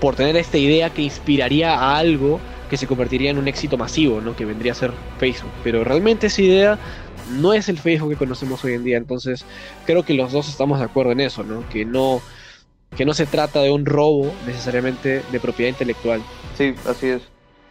por 0.00 0.14
tener 0.14 0.36
esta 0.36 0.58
idea 0.58 0.90
que 0.90 1.02
inspiraría 1.02 1.74
a 1.74 1.96
algo 1.96 2.40
que 2.68 2.76
se 2.76 2.86
convertiría 2.86 3.30
en 3.30 3.38
un 3.38 3.48
éxito 3.48 3.76
masivo, 3.78 4.20
¿no? 4.20 4.34
Que 4.34 4.44
vendría 4.44 4.72
a 4.72 4.74
ser 4.74 4.92
Facebook. 5.18 5.52
Pero 5.62 5.84
realmente 5.84 6.26
esa 6.26 6.42
idea 6.42 6.78
no 7.38 7.52
es 7.52 7.68
el 7.68 7.78
Facebook 7.78 8.10
que 8.10 8.16
conocemos 8.16 8.62
hoy 8.64 8.74
en 8.74 8.84
día. 8.84 8.96
Entonces, 8.96 9.44
creo 9.84 10.02
que 10.02 10.14
los 10.14 10.32
dos 10.32 10.48
estamos 10.48 10.78
de 10.78 10.84
acuerdo 10.84 11.12
en 11.12 11.20
eso, 11.20 11.44
¿no? 11.44 11.66
Que 11.68 11.84
no, 11.84 12.20
que 12.96 13.04
no 13.04 13.14
se 13.14 13.26
trata 13.26 13.62
de 13.62 13.70
un 13.70 13.86
robo 13.86 14.32
necesariamente 14.46 15.22
de 15.30 15.40
propiedad 15.40 15.70
intelectual. 15.70 16.22
sí 16.56 16.74
así 16.86 17.06
es 17.08 17.22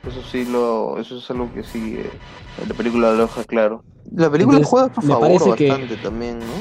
eso 0.05 0.23
sí 0.23 0.45
lo 0.45 0.97
eso 0.99 1.17
es 1.17 1.29
algo 1.31 1.51
que 1.51 1.63
sí 1.63 1.95
eh, 1.97 2.11
la 2.57 2.73
película 2.75 3.11
lo 3.13 3.23
deja 3.27 3.43
claro 3.45 3.83
la 4.11 4.29
película 4.29 4.57
Entonces, 4.57 4.69
juega 4.69 4.87
me 5.01 5.13
favor 5.13 5.55
que- 5.55 5.67
bastante 5.67 5.97
también 5.97 6.39
no 6.39 6.53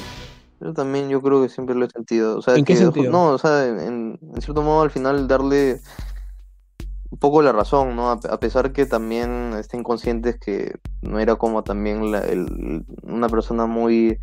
yo 0.60 0.72
también 0.72 1.08
yo 1.10 1.20
creo 1.20 1.42
que 1.42 1.48
siempre 1.48 1.74
lo 1.74 1.84
he 1.84 1.90
sentido 1.90 2.38
o 2.38 2.42
sea 2.42 2.54
¿En 2.56 2.64
qué 2.64 2.72
que- 2.74 2.78
sentido? 2.78 3.10
no 3.10 3.30
o 3.32 3.38
sea 3.38 3.66
en, 3.66 4.18
en 4.34 4.40
cierto 4.42 4.62
modo 4.62 4.82
al 4.82 4.90
final 4.90 5.28
darle 5.28 5.80
un 7.10 7.18
poco 7.20 7.42
la 7.42 7.52
razón, 7.52 7.94
¿no? 7.94 8.10
A, 8.10 8.18
a 8.28 8.40
pesar 8.40 8.72
que 8.72 8.86
también 8.86 9.52
estén 9.56 9.84
conscientes 9.84 10.36
que 10.40 10.74
no 11.00 11.20
era 11.20 11.36
como 11.36 11.62
también 11.62 12.10
la- 12.10 12.20
el- 12.26 12.84
una 13.02 13.28
persona 13.28 13.66
muy 13.66 14.18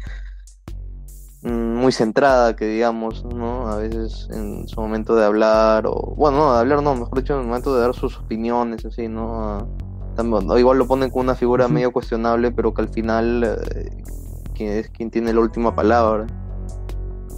muy 1.43 1.91
centrada, 1.91 2.55
que 2.55 2.65
digamos, 2.65 3.25
¿no? 3.25 3.67
A 3.67 3.77
veces 3.77 4.27
en 4.31 4.67
su 4.67 4.79
momento 4.79 5.15
de 5.15 5.25
hablar, 5.25 5.85
o 5.87 6.13
bueno, 6.15 6.37
no, 6.37 6.53
de 6.53 6.59
hablar 6.59 6.83
no, 6.83 6.93
mejor 6.95 7.17
dicho, 7.19 7.33
en 7.33 7.41
el 7.41 7.47
momento 7.47 7.73
de 7.75 7.81
dar 7.81 7.95
sus 7.95 8.17
opiniones, 8.19 8.85
así, 8.85 9.07
¿no? 9.07 9.67
También- 10.15 10.45
igual 10.57 10.77
lo 10.77 10.87
ponen 10.87 11.09
como 11.09 11.23
una 11.23 11.35
figura 11.35 11.67
medio 11.67 11.91
cuestionable, 11.91 12.51
pero 12.51 12.73
que 12.73 12.81
al 12.81 12.89
final 12.89 13.43
eh, 13.73 13.89
quien 14.53 14.69
es 14.73 14.89
quien 14.89 15.09
tiene 15.09 15.33
la 15.33 15.39
última 15.39 15.73
palabra. 15.73 16.27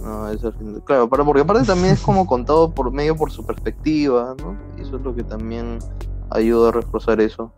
No, 0.02 0.28
eso 0.28 0.52
claro, 0.84 1.08
pero 1.08 1.24
porque 1.24 1.40
aparte 1.40 1.64
también 1.64 1.94
es 1.94 2.00
como 2.02 2.26
contado 2.26 2.74
por 2.74 2.92
medio 2.92 3.16
por 3.16 3.30
su 3.30 3.46
perspectiva, 3.46 4.34
¿no? 4.38 4.58
Y 4.76 4.82
eso 4.82 4.96
es 4.96 5.02
lo 5.02 5.14
que 5.14 5.22
también 5.22 5.78
ayuda 6.30 6.68
a 6.68 6.72
reforzar 6.72 7.20
eso. 7.22 7.52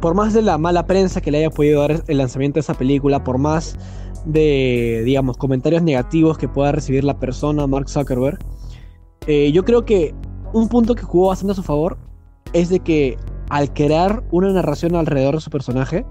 por 0.00 0.14
más 0.14 0.32
de 0.34 0.42
la 0.42 0.56
mala 0.56 0.86
prensa 0.86 1.20
que 1.20 1.30
le 1.32 1.38
haya 1.38 1.50
podido 1.50 1.80
dar 1.80 2.04
el 2.06 2.18
lanzamiento 2.18 2.54
de 2.56 2.60
esa 2.60 2.74
película, 2.74 3.24
por 3.24 3.38
más 3.38 3.76
de, 4.24 5.02
digamos, 5.04 5.36
comentarios 5.36 5.82
negativos 5.82 6.38
que 6.38 6.48
pueda 6.48 6.72
recibir 6.72 7.04
la 7.04 7.18
persona, 7.18 7.66
Mark 7.66 7.88
Zuckerberg, 7.88 8.38
eh, 9.26 9.52
yo 9.52 9.64
creo 9.64 9.84
que 9.84 10.14
un 10.52 10.68
punto 10.68 10.94
que 10.94 11.02
jugó 11.02 11.28
bastante 11.28 11.52
a 11.52 11.54
su 11.54 11.62
favor 11.62 11.96
es 12.52 12.68
de 12.68 12.80
que 12.80 13.16
al 13.48 13.72
crear 13.72 14.22
una 14.30 14.52
narración 14.52 14.94
alrededor 14.94 15.34
de 15.34 15.40
su 15.40 15.50
personaje, 15.50 16.04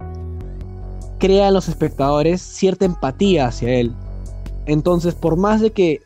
crea 1.19 1.48
en 1.48 1.54
los 1.54 1.67
espectadores 1.67 2.41
cierta 2.41 2.86
empatía 2.86 3.48
hacia 3.48 3.76
él. 3.76 3.93
Entonces, 4.65 5.15
por 5.15 5.38
más 5.38 5.62
de 5.62 5.72
que 5.72 6.02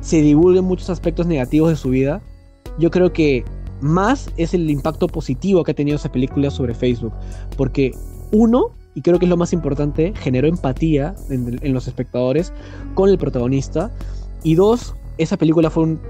se 0.00 0.20
divulguen 0.20 0.64
muchos 0.64 0.90
aspectos 0.90 1.26
negativos 1.26 1.70
de 1.70 1.76
su 1.76 1.90
vida, 1.90 2.22
yo 2.78 2.90
creo 2.90 3.12
que 3.12 3.44
más 3.80 4.30
es 4.36 4.54
el 4.54 4.70
impacto 4.70 5.08
positivo 5.08 5.62
que 5.64 5.72
ha 5.72 5.74
tenido 5.74 5.96
esa 5.96 6.10
película 6.10 6.50
sobre 6.50 6.74
Facebook. 6.74 7.12
Porque 7.56 7.92
uno, 8.30 8.70
y 8.94 9.02
creo 9.02 9.18
que 9.18 9.24
es 9.24 9.30
lo 9.30 9.36
más 9.36 9.52
importante, 9.52 10.12
generó 10.16 10.48
empatía 10.48 11.14
en, 11.30 11.72
los 11.72 11.88
espectadores 11.88 12.52
con 12.94 13.08
el 13.08 13.18
protagonista. 13.18 13.90
Y 14.42 14.54
dos, 14.54 14.94
esa 15.18 15.36
película 15.36 15.70
fue 15.70 15.84
un 15.84 16.00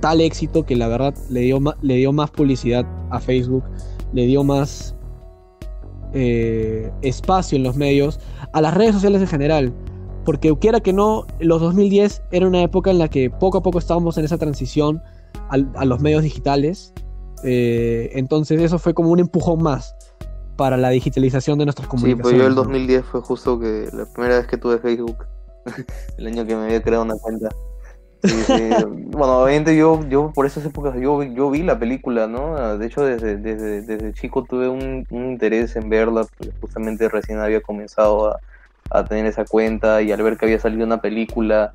tal 0.00 0.20
éxito 0.20 0.64
que 0.64 0.74
la 0.74 0.88
verdad 0.88 1.14
le 1.30 1.40
dio, 1.40 1.60
le 1.82 1.96
dio 1.96 2.12
más 2.12 2.30
publicidad 2.30 2.84
a 3.10 3.20
Facebook, 3.20 3.62
le 4.12 4.26
dio 4.26 4.42
más 4.42 4.96
eh, 6.14 6.90
espacio 7.02 7.56
en 7.56 7.62
los 7.62 7.76
medios, 7.76 8.18
a 8.52 8.60
las 8.60 8.74
redes 8.74 8.94
sociales 8.94 9.20
en 9.20 9.28
general. 9.28 9.72
Porque 10.24 10.56
quiera 10.56 10.80
que 10.80 10.92
no, 10.92 11.26
los 11.40 11.60
2010 11.60 12.22
era 12.32 12.46
una 12.46 12.62
época 12.62 12.90
en 12.90 12.98
la 12.98 13.08
que 13.08 13.30
poco 13.30 13.58
a 13.58 13.62
poco 13.62 13.78
estábamos 13.78 14.18
en 14.18 14.24
esa 14.24 14.38
transición 14.38 15.00
a, 15.48 15.84
los 15.84 16.00
medios 16.00 16.22
digitales. 16.22 16.92
Eh, 17.44 18.10
entonces 18.14 18.60
eso 18.60 18.78
fue 18.78 18.94
como 18.94 19.10
un 19.10 19.20
empujón 19.20 19.62
más 19.62 19.94
para 20.56 20.76
la 20.76 20.90
digitalización 20.90 21.58
de 21.58 21.64
nuestras 21.66 21.86
Sí, 21.86 21.90
comunicaciones. 21.90 22.22
pues 22.22 22.36
yo 22.36 22.46
el 22.46 22.54
¿no? 22.54 22.62
2010 22.62 23.04
fue 23.04 23.20
justo 23.22 23.58
que 23.58 23.88
la 23.92 24.06
primera 24.06 24.36
vez 24.38 24.46
que 24.46 24.56
tuve 24.56 24.78
Facebook, 24.78 25.16
el 26.18 26.26
año 26.26 26.44
que 26.46 26.54
me 26.56 26.64
había 26.64 26.82
creado 26.82 27.04
una 27.04 27.14
cuenta. 27.16 27.48
Sí, 28.24 28.42
sí. 28.46 28.70
bueno, 29.08 29.38
obviamente 29.42 29.76
yo, 29.76 30.00
yo 30.08 30.30
por 30.32 30.46
esas 30.46 30.64
épocas 30.64 30.94
yo, 31.00 31.22
yo 31.24 31.50
vi 31.50 31.62
la 31.62 31.78
película, 31.78 32.26
¿no? 32.28 32.78
De 32.78 32.86
hecho, 32.86 33.04
desde, 33.04 33.36
desde, 33.36 33.82
desde 33.82 34.12
chico 34.14 34.44
tuve 34.44 34.68
un, 34.68 35.04
un 35.10 35.26
interés 35.32 35.74
en 35.76 35.88
verla, 35.88 36.24
porque 36.38 36.52
justamente 36.60 37.08
recién 37.08 37.40
había 37.40 37.60
comenzado 37.60 38.30
a, 38.30 38.38
a 38.90 39.04
tener 39.04 39.26
esa 39.26 39.44
cuenta 39.44 40.02
y 40.02 40.12
al 40.12 40.22
ver 40.22 40.36
que 40.36 40.44
había 40.44 40.60
salido 40.60 40.84
una 40.84 41.00
película 41.00 41.72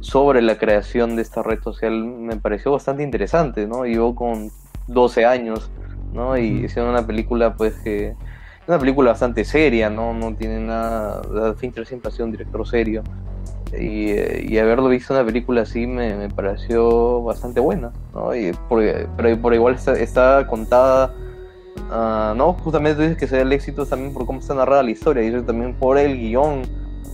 sobre 0.00 0.40
la 0.40 0.56
creación 0.56 1.16
de 1.16 1.22
esta 1.22 1.42
red 1.42 1.60
social 1.62 1.92
me 2.04 2.36
pareció 2.36 2.72
bastante 2.72 3.02
interesante, 3.02 3.66
¿no? 3.66 3.84
Yo 3.84 4.14
con 4.14 4.50
12 4.86 5.26
años, 5.26 5.70
¿no? 6.12 6.36
Y 6.36 6.64
hicieron 6.64 6.90
una 6.90 7.06
película, 7.06 7.54
pues, 7.54 7.74
que 7.82 8.08
es 8.08 8.68
una 8.68 8.78
película 8.78 9.10
bastante 9.10 9.44
seria, 9.44 9.90
¿no? 9.90 10.12
No 10.14 10.34
tiene 10.34 10.60
nada. 10.60 11.54
Fincher 11.54 11.86
siempre 11.86 12.08
ha 12.08 12.12
sido 12.12 12.26
un 12.26 12.32
director 12.32 12.66
serio. 12.66 13.02
Y, 13.72 14.10
eh, 14.10 14.46
y 14.48 14.58
haberlo 14.58 14.88
visto 14.88 15.14
una 15.14 15.24
película 15.24 15.62
así 15.62 15.86
me, 15.86 16.16
me 16.16 16.28
pareció 16.28 17.22
bastante 17.22 17.60
buena, 17.60 17.92
¿no? 18.12 18.34
Y 18.34 18.52
por, 18.68 18.82
pero 19.16 19.40
por 19.40 19.54
igual 19.54 19.74
está, 19.74 19.92
está 19.92 20.46
contada, 20.48 21.14
ah, 21.90 22.34
¿no? 22.36 22.54
Justamente 22.54 22.96
tú 22.96 23.02
dices 23.02 23.16
que 23.16 23.28
sea 23.28 23.42
el 23.42 23.52
éxito 23.52 23.86
también 23.86 24.12
por 24.12 24.26
cómo 24.26 24.40
está 24.40 24.54
narrada 24.54 24.82
la 24.82 24.90
historia, 24.90 25.22
y 25.22 25.28
eso 25.28 25.44
también 25.44 25.74
por 25.74 25.98
el 25.98 26.18
guion, 26.18 26.62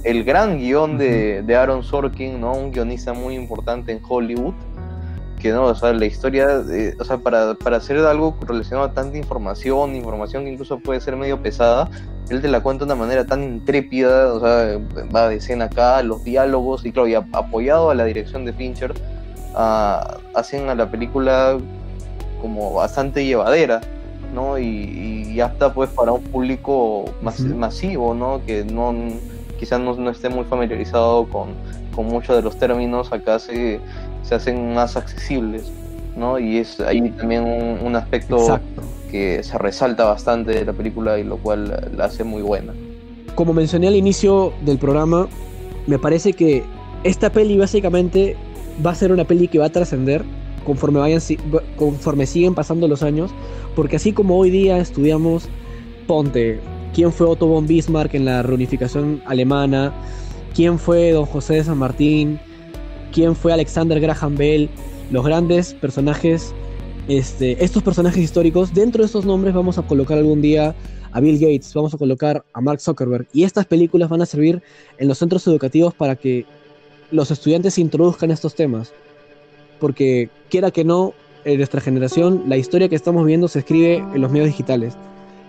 el 0.02 0.24
gran 0.24 0.56
guion 0.56 0.96
de, 0.96 1.42
de 1.42 1.56
Aaron 1.56 1.82
Sorkin, 1.82 2.40
¿no? 2.40 2.54
Un 2.54 2.72
guionista 2.72 3.12
muy 3.12 3.34
importante 3.34 3.92
en 3.92 4.00
Hollywood 4.06 4.54
no, 5.52 5.64
o 5.64 5.74
sea, 5.74 5.92
la 5.92 6.06
historia, 6.06 6.62
eh, 6.70 6.94
o 6.98 7.04
sea, 7.04 7.18
para, 7.18 7.54
para 7.54 7.76
hacer 7.78 7.98
algo 7.98 8.36
relacionado 8.46 8.86
a 8.88 8.92
tanta 8.92 9.16
información, 9.18 9.94
información 9.94 10.44
que 10.44 10.50
incluso 10.52 10.78
puede 10.78 11.00
ser 11.00 11.16
medio 11.16 11.40
pesada, 11.42 11.88
él 12.30 12.40
te 12.42 12.48
la 12.48 12.60
cuenta 12.60 12.84
de 12.84 12.92
una 12.92 13.00
manera 13.00 13.24
tan 13.26 13.42
intrépida, 13.42 14.32
o 14.32 14.40
sea, 14.40 14.78
va 15.14 15.28
de 15.28 15.36
escena 15.36 15.66
acá, 15.66 16.02
los 16.02 16.24
diálogos, 16.24 16.84
y 16.84 16.92
claro, 16.92 17.08
y 17.08 17.14
a- 17.14 17.26
apoyado 17.32 17.90
a 17.90 17.94
la 17.94 18.04
dirección 18.04 18.44
de 18.44 18.52
Fincher, 18.52 18.94
ah, 19.54 20.18
hacen 20.34 20.68
a 20.68 20.74
la 20.74 20.90
película 20.90 21.58
como 22.40 22.74
bastante 22.74 23.24
llevadera, 23.24 23.80
¿no? 24.34 24.58
Y, 24.58 25.32
y 25.32 25.40
apta 25.40 25.72
pues 25.72 25.90
para 25.90 26.12
un 26.12 26.22
público 26.22 27.04
mas- 27.22 27.40
masivo, 27.40 28.14
¿no? 28.14 28.40
Que 28.44 28.64
no 28.64 28.94
quizás 29.58 29.80
no, 29.80 29.94
no 29.94 30.10
esté 30.10 30.28
muy 30.28 30.44
familiarizado 30.44 31.24
con, 31.28 31.48
con 31.94 32.06
muchos 32.06 32.36
de 32.36 32.42
los 32.42 32.58
términos, 32.58 33.10
acá 33.12 33.38
se, 33.38 33.80
se 34.26 34.34
hacen 34.34 34.74
más 34.74 34.96
accesibles, 34.96 35.70
¿no? 36.16 36.38
Y 36.38 36.58
es 36.58 36.80
ahí 36.80 37.10
también 37.10 37.44
un, 37.44 37.86
un 37.86 37.96
aspecto 37.96 38.38
Exacto. 38.38 38.82
que 39.10 39.42
se 39.42 39.56
resalta 39.56 40.04
bastante 40.04 40.52
de 40.52 40.64
la 40.64 40.72
película 40.72 41.18
y 41.18 41.24
lo 41.24 41.36
cual 41.38 41.90
la 41.96 42.04
hace 42.04 42.24
muy 42.24 42.42
buena. 42.42 42.72
Como 43.34 43.52
mencioné 43.52 43.88
al 43.88 43.96
inicio 43.96 44.52
del 44.64 44.78
programa, 44.78 45.28
me 45.86 45.98
parece 45.98 46.32
que 46.32 46.64
esta 47.04 47.30
peli 47.30 47.56
básicamente 47.56 48.36
va 48.84 48.90
a 48.90 48.94
ser 48.94 49.12
una 49.12 49.24
peli 49.24 49.46
que 49.48 49.58
va 49.58 49.66
a 49.66 49.70
trascender 49.70 50.24
conforme 50.64 50.98
vayan 50.98 51.20
conforme 51.76 52.26
siguen 52.26 52.54
pasando 52.54 52.88
los 52.88 53.04
años, 53.04 53.30
porque 53.76 53.96
así 53.96 54.12
como 54.12 54.36
hoy 54.36 54.50
día 54.50 54.78
estudiamos 54.78 55.48
ponte 56.08 56.58
quién 56.92 57.12
fue 57.12 57.28
Otto 57.28 57.46
von 57.46 57.66
Bismarck 57.66 58.14
en 58.14 58.24
la 58.24 58.42
reunificación 58.42 59.22
alemana, 59.26 59.92
quién 60.54 60.78
fue 60.78 61.12
Don 61.12 61.26
José 61.26 61.54
de 61.54 61.64
San 61.64 61.78
Martín, 61.78 62.40
quién 63.16 63.34
fue 63.34 63.50
Alexander 63.50 63.98
Graham 63.98 64.36
Bell, 64.36 64.68
los 65.10 65.24
grandes 65.24 65.72
personajes 65.72 66.52
este, 67.08 67.64
estos 67.64 67.82
personajes 67.82 68.22
históricos, 68.22 68.74
dentro 68.74 69.02
de 69.02 69.06
estos 69.06 69.24
nombres 69.24 69.54
vamos 69.54 69.78
a 69.78 69.82
colocar 69.82 70.18
algún 70.18 70.42
día 70.42 70.74
a 71.12 71.20
Bill 71.20 71.38
Gates, 71.38 71.72
vamos 71.72 71.94
a 71.94 71.98
colocar 71.98 72.44
a 72.52 72.60
Mark 72.60 72.78
Zuckerberg. 72.80 73.26
Y 73.32 73.44
estas 73.44 73.64
películas 73.64 74.10
van 74.10 74.20
a 74.20 74.26
servir 74.26 74.62
en 74.98 75.08
los 75.08 75.16
centros 75.16 75.46
educativos 75.46 75.94
para 75.94 76.16
que 76.16 76.44
los 77.10 77.30
estudiantes 77.30 77.78
introduzcan 77.78 78.30
estos 78.30 78.54
temas. 78.54 78.92
Porque 79.80 80.28
quiera 80.50 80.70
que 80.70 80.84
no, 80.84 81.14
en 81.46 81.56
nuestra 81.56 81.80
generación, 81.80 82.42
la 82.48 82.58
historia 82.58 82.90
que 82.90 82.96
estamos 82.96 83.24
viendo 83.24 83.48
se 83.48 83.60
escribe 83.60 83.96
en 83.96 84.20
los 84.20 84.30
medios 84.30 84.48
digitales. 84.48 84.94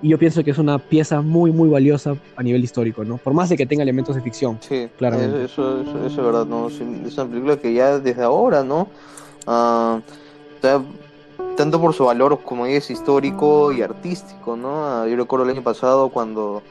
Y 0.01 0.09
yo 0.09 0.17
pienso 0.19 0.43
que 0.43 0.51
es 0.51 0.57
una 0.57 0.77
pieza 0.77 1.21
muy, 1.21 1.51
muy 1.51 1.69
valiosa 1.69 2.15
a 2.35 2.43
nivel 2.43 2.63
histórico, 2.63 3.03
¿no? 3.03 3.17
Por 3.17 3.33
más 3.33 3.49
de 3.49 3.57
que 3.57 3.65
tenga 3.65 3.83
elementos 3.83 4.15
de 4.15 4.21
ficción. 4.21 4.59
Sí, 4.61 4.87
Claramente. 4.97 5.45
Eso, 5.45 5.81
eso, 5.81 6.05
eso 6.05 6.07
es 6.07 6.15
verdad, 6.17 6.45
¿no? 6.45 6.67
Es 6.67 6.79
una 7.17 7.25
película 7.25 7.57
que 7.57 7.73
ya 7.73 7.99
desde 7.99 8.21
ahora, 8.21 8.63
¿no? 8.63 8.89
Ah, 9.47 9.99
tanto 11.55 11.81
por 11.81 11.93
su 11.93 12.05
valor, 12.05 12.39
como 12.43 12.65
es 12.65 12.89
histórico 12.91 13.71
y 13.71 13.81
artístico, 13.81 14.55
¿no? 14.55 14.85
Ah, 14.85 15.07
yo 15.07 15.15
recuerdo 15.15 15.45
el 15.45 15.51
año 15.51 15.63
pasado 15.63 16.09
cuando, 16.09 16.61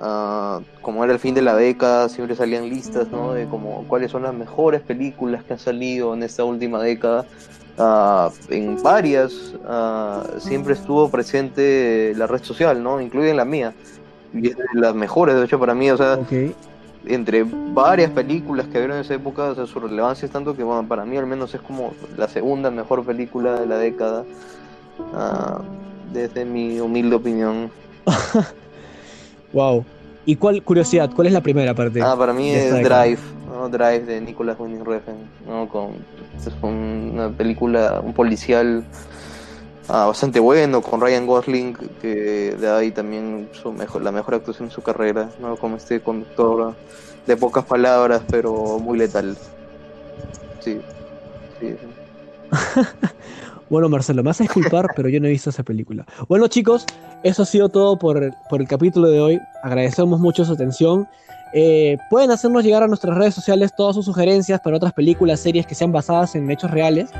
ah, 0.00 0.60
como 0.82 1.02
era 1.02 1.12
el 1.12 1.18
fin 1.18 1.34
de 1.34 1.42
la 1.42 1.56
década, 1.56 2.08
siempre 2.08 2.36
salían 2.36 2.68
listas, 2.68 3.08
¿no? 3.08 3.32
De 3.32 3.46
como 3.46 3.84
cuáles 3.88 4.12
son 4.12 4.22
las 4.22 4.34
mejores 4.34 4.82
películas 4.82 5.42
que 5.44 5.54
han 5.54 5.58
salido 5.58 6.14
en 6.14 6.22
esta 6.22 6.44
última 6.44 6.80
década. 6.80 7.26
Ah, 7.78 8.30
en 8.48 8.82
varias 8.82 9.54
ah, 9.66 10.24
siempre 10.38 10.72
estuvo 10.72 11.10
presente 11.10 12.14
la 12.16 12.26
red 12.26 12.42
social, 12.42 12.82
¿no? 12.82 13.00
Incluida 13.00 13.30
en 13.30 13.36
la 13.36 13.44
mía. 13.44 13.74
Y 14.32 14.48
es 14.48 14.56
de 14.56 14.64
las 14.74 14.94
mejores, 14.94 15.36
de 15.36 15.44
hecho, 15.44 15.58
para 15.58 15.74
mí, 15.74 15.90
o 15.90 15.96
sea, 15.96 16.18
entre 17.06 17.44
varias 17.44 18.10
películas 18.10 18.66
que 18.66 18.78
vieron 18.78 18.96
en 18.96 19.02
esa 19.02 19.14
época, 19.14 19.44
o 19.44 19.54
sea, 19.54 19.66
su 19.66 19.78
relevancia 19.78 20.26
es 20.26 20.32
tanto 20.32 20.56
que 20.56 20.62
bueno, 20.62 20.86
para 20.86 21.04
mí 21.04 21.16
al 21.16 21.26
menos 21.26 21.54
es 21.54 21.60
como 21.60 21.92
la 22.16 22.28
segunda 22.28 22.70
mejor 22.70 23.04
película 23.04 23.60
de 23.60 23.66
la 23.66 23.78
década, 23.78 24.24
ah, 25.14 25.60
desde 26.12 26.44
mi 26.44 26.80
humilde 26.80 27.16
opinión. 27.16 27.70
Wow. 29.52 29.86
¿Y 30.26 30.36
cuál, 30.36 30.62
curiosidad, 30.62 31.10
cuál 31.14 31.28
es 31.28 31.32
la 31.32 31.40
primera 31.40 31.72
parte? 31.72 32.02
Ah, 32.02 32.14
para 32.18 32.32
mí 32.32 32.50
es? 32.50 32.74
Drive, 32.82 33.18
Drive 33.68 34.04
de 34.04 34.20
Nicolas 34.20 34.58
Winding 34.58 34.84
Refn, 34.84 35.16
¿no? 35.46 35.68
Con, 35.68 35.90
es 36.36 36.52
una 36.62 37.30
película, 37.30 38.00
un 38.04 38.12
policial 38.12 38.84
ah, 39.88 40.06
bastante 40.06 40.40
bueno, 40.40 40.80
con 40.82 41.00
Ryan 41.00 41.26
Gosling, 41.26 41.74
que 42.00 42.56
de 42.58 42.70
ahí 42.70 42.90
también 42.90 43.48
su 43.52 43.72
mejor, 43.72 44.02
la 44.02 44.12
mejor 44.12 44.34
actuación 44.34 44.68
en 44.68 44.72
su 44.72 44.82
carrera, 44.82 45.30
¿no? 45.40 45.56
Como 45.56 45.76
este 45.76 46.00
conductor 46.00 46.74
de 47.26 47.36
pocas 47.36 47.64
palabras, 47.64 48.22
pero 48.30 48.78
muy 48.78 48.98
letal. 48.98 49.36
Sí, 50.60 50.80
sí. 51.60 51.76
Bueno, 53.68 53.88
Marcelo, 53.88 54.22
me 54.22 54.28
vas 54.28 54.40
a 54.40 54.44
disculpar, 54.44 54.86
pero 54.96 55.08
yo 55.08 55.20
no 55.20 55.26
he 55.26 55.30
visto 55.30 55.50
esa 55.50 55.62
película. 55.62 56.06
Bueno, 56.28 56.46
chicos, 56.46 56.86
eso 57.24 57.42
ha 57.42 57.46
sido 57.46 57.68
todo 57.68 57.98
por, 57.98 58.32
por 58.48 58.60
el 58.60 58.68
capítulo 58.68 59.08
de 59.08 59.20
hoy. 59.20 59.40
Agradecemos 59.62 60.20
mucho 60.20 60.44
su 60.44 60.52
atención. 60.52 61.08
Eh, 61.52 61.96
pueden 62.10 62.30
hacernos 62.30 62.64
llegar 62.64 62.82
a 62.82 62.88
nuestras 62.88 63.16
redes 63.16 63.34
sociales 63.34 63.72
todas 63.74 63.94
sus 63.94 64.04
sugerencias 64.04 64.60
para 64.60 64.76
otras 64.76 64.92
películas, 64.92 65.40
series 65.40 65.66
que 65.66 65.74
sean 65.74 65.92
basadas 65.92 66.34
en 66.34 66.50
hechos 66.50 66.70
reales. 66.70 67.10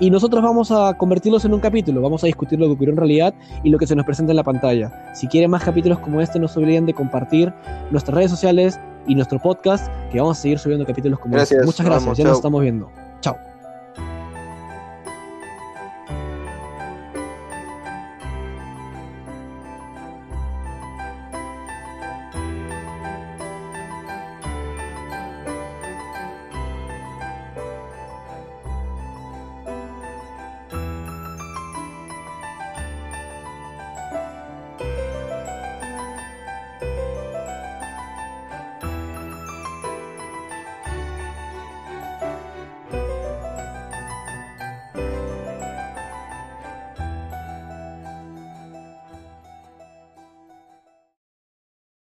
Y 0.00 0.10
nosotros 0.10 0.42
vamos 0.42 0.70
a 0.70 0.94
convertirlos 0.94 1.44
en 1.44 1.52
un 1.52 1.60
capítulo. 1.60 2.00
Vamos 2.00 2.24
a 2.24 2.26
discutir 2.26 2.58
lo 2.58 2.66
que 2.66 2.72
ocurrió 2.72 2.92
en 2.92 2.96
realidad 2.96 3.34
y 3.62 3.68
lo 3.68 3.78
que 3.78 3.86
se 3.86 3.94
nos 3.94 4.06
presenta 4.06 4.32
en 4.32 4.36
la 4.36 4.44
pantalla. 4.44 5.12
Si 5.14 5.26
quieren 5.26 5.50
más 5.50 5.62
capítulos 5.62 5.98
como 5.98 6.22
este, 6.22 6.38
no 6.38 6.48
se 6.48 6.58
olviden 6.58 6.86
de 6.86 6.94
compartir 6.94 7.52
nuestras 7.90 8.14
redes 8.14 8.30
sociales 8.30 8.80
y 9.06 9.14
nuestro 9.14 9.38
podcast, 9.38 9.92
que 10.10 10.18
vamos 10.18 10.38
a 10.38 10.40
seguir 10.40 10.58
subiendo 10.58 10.86
capítulos 10.86 11.18
como 11.18 11.34
Gracias, 11.34 11.58
este. 11.58 11.66
Muchas 11.66 11.84
gracias. 11.84 12.04
vamos, 12.04 12.18
ya 12.18 12.24
nos 12.24 12.36
estamos 12.38 12.62
viendo. 12.62 12.90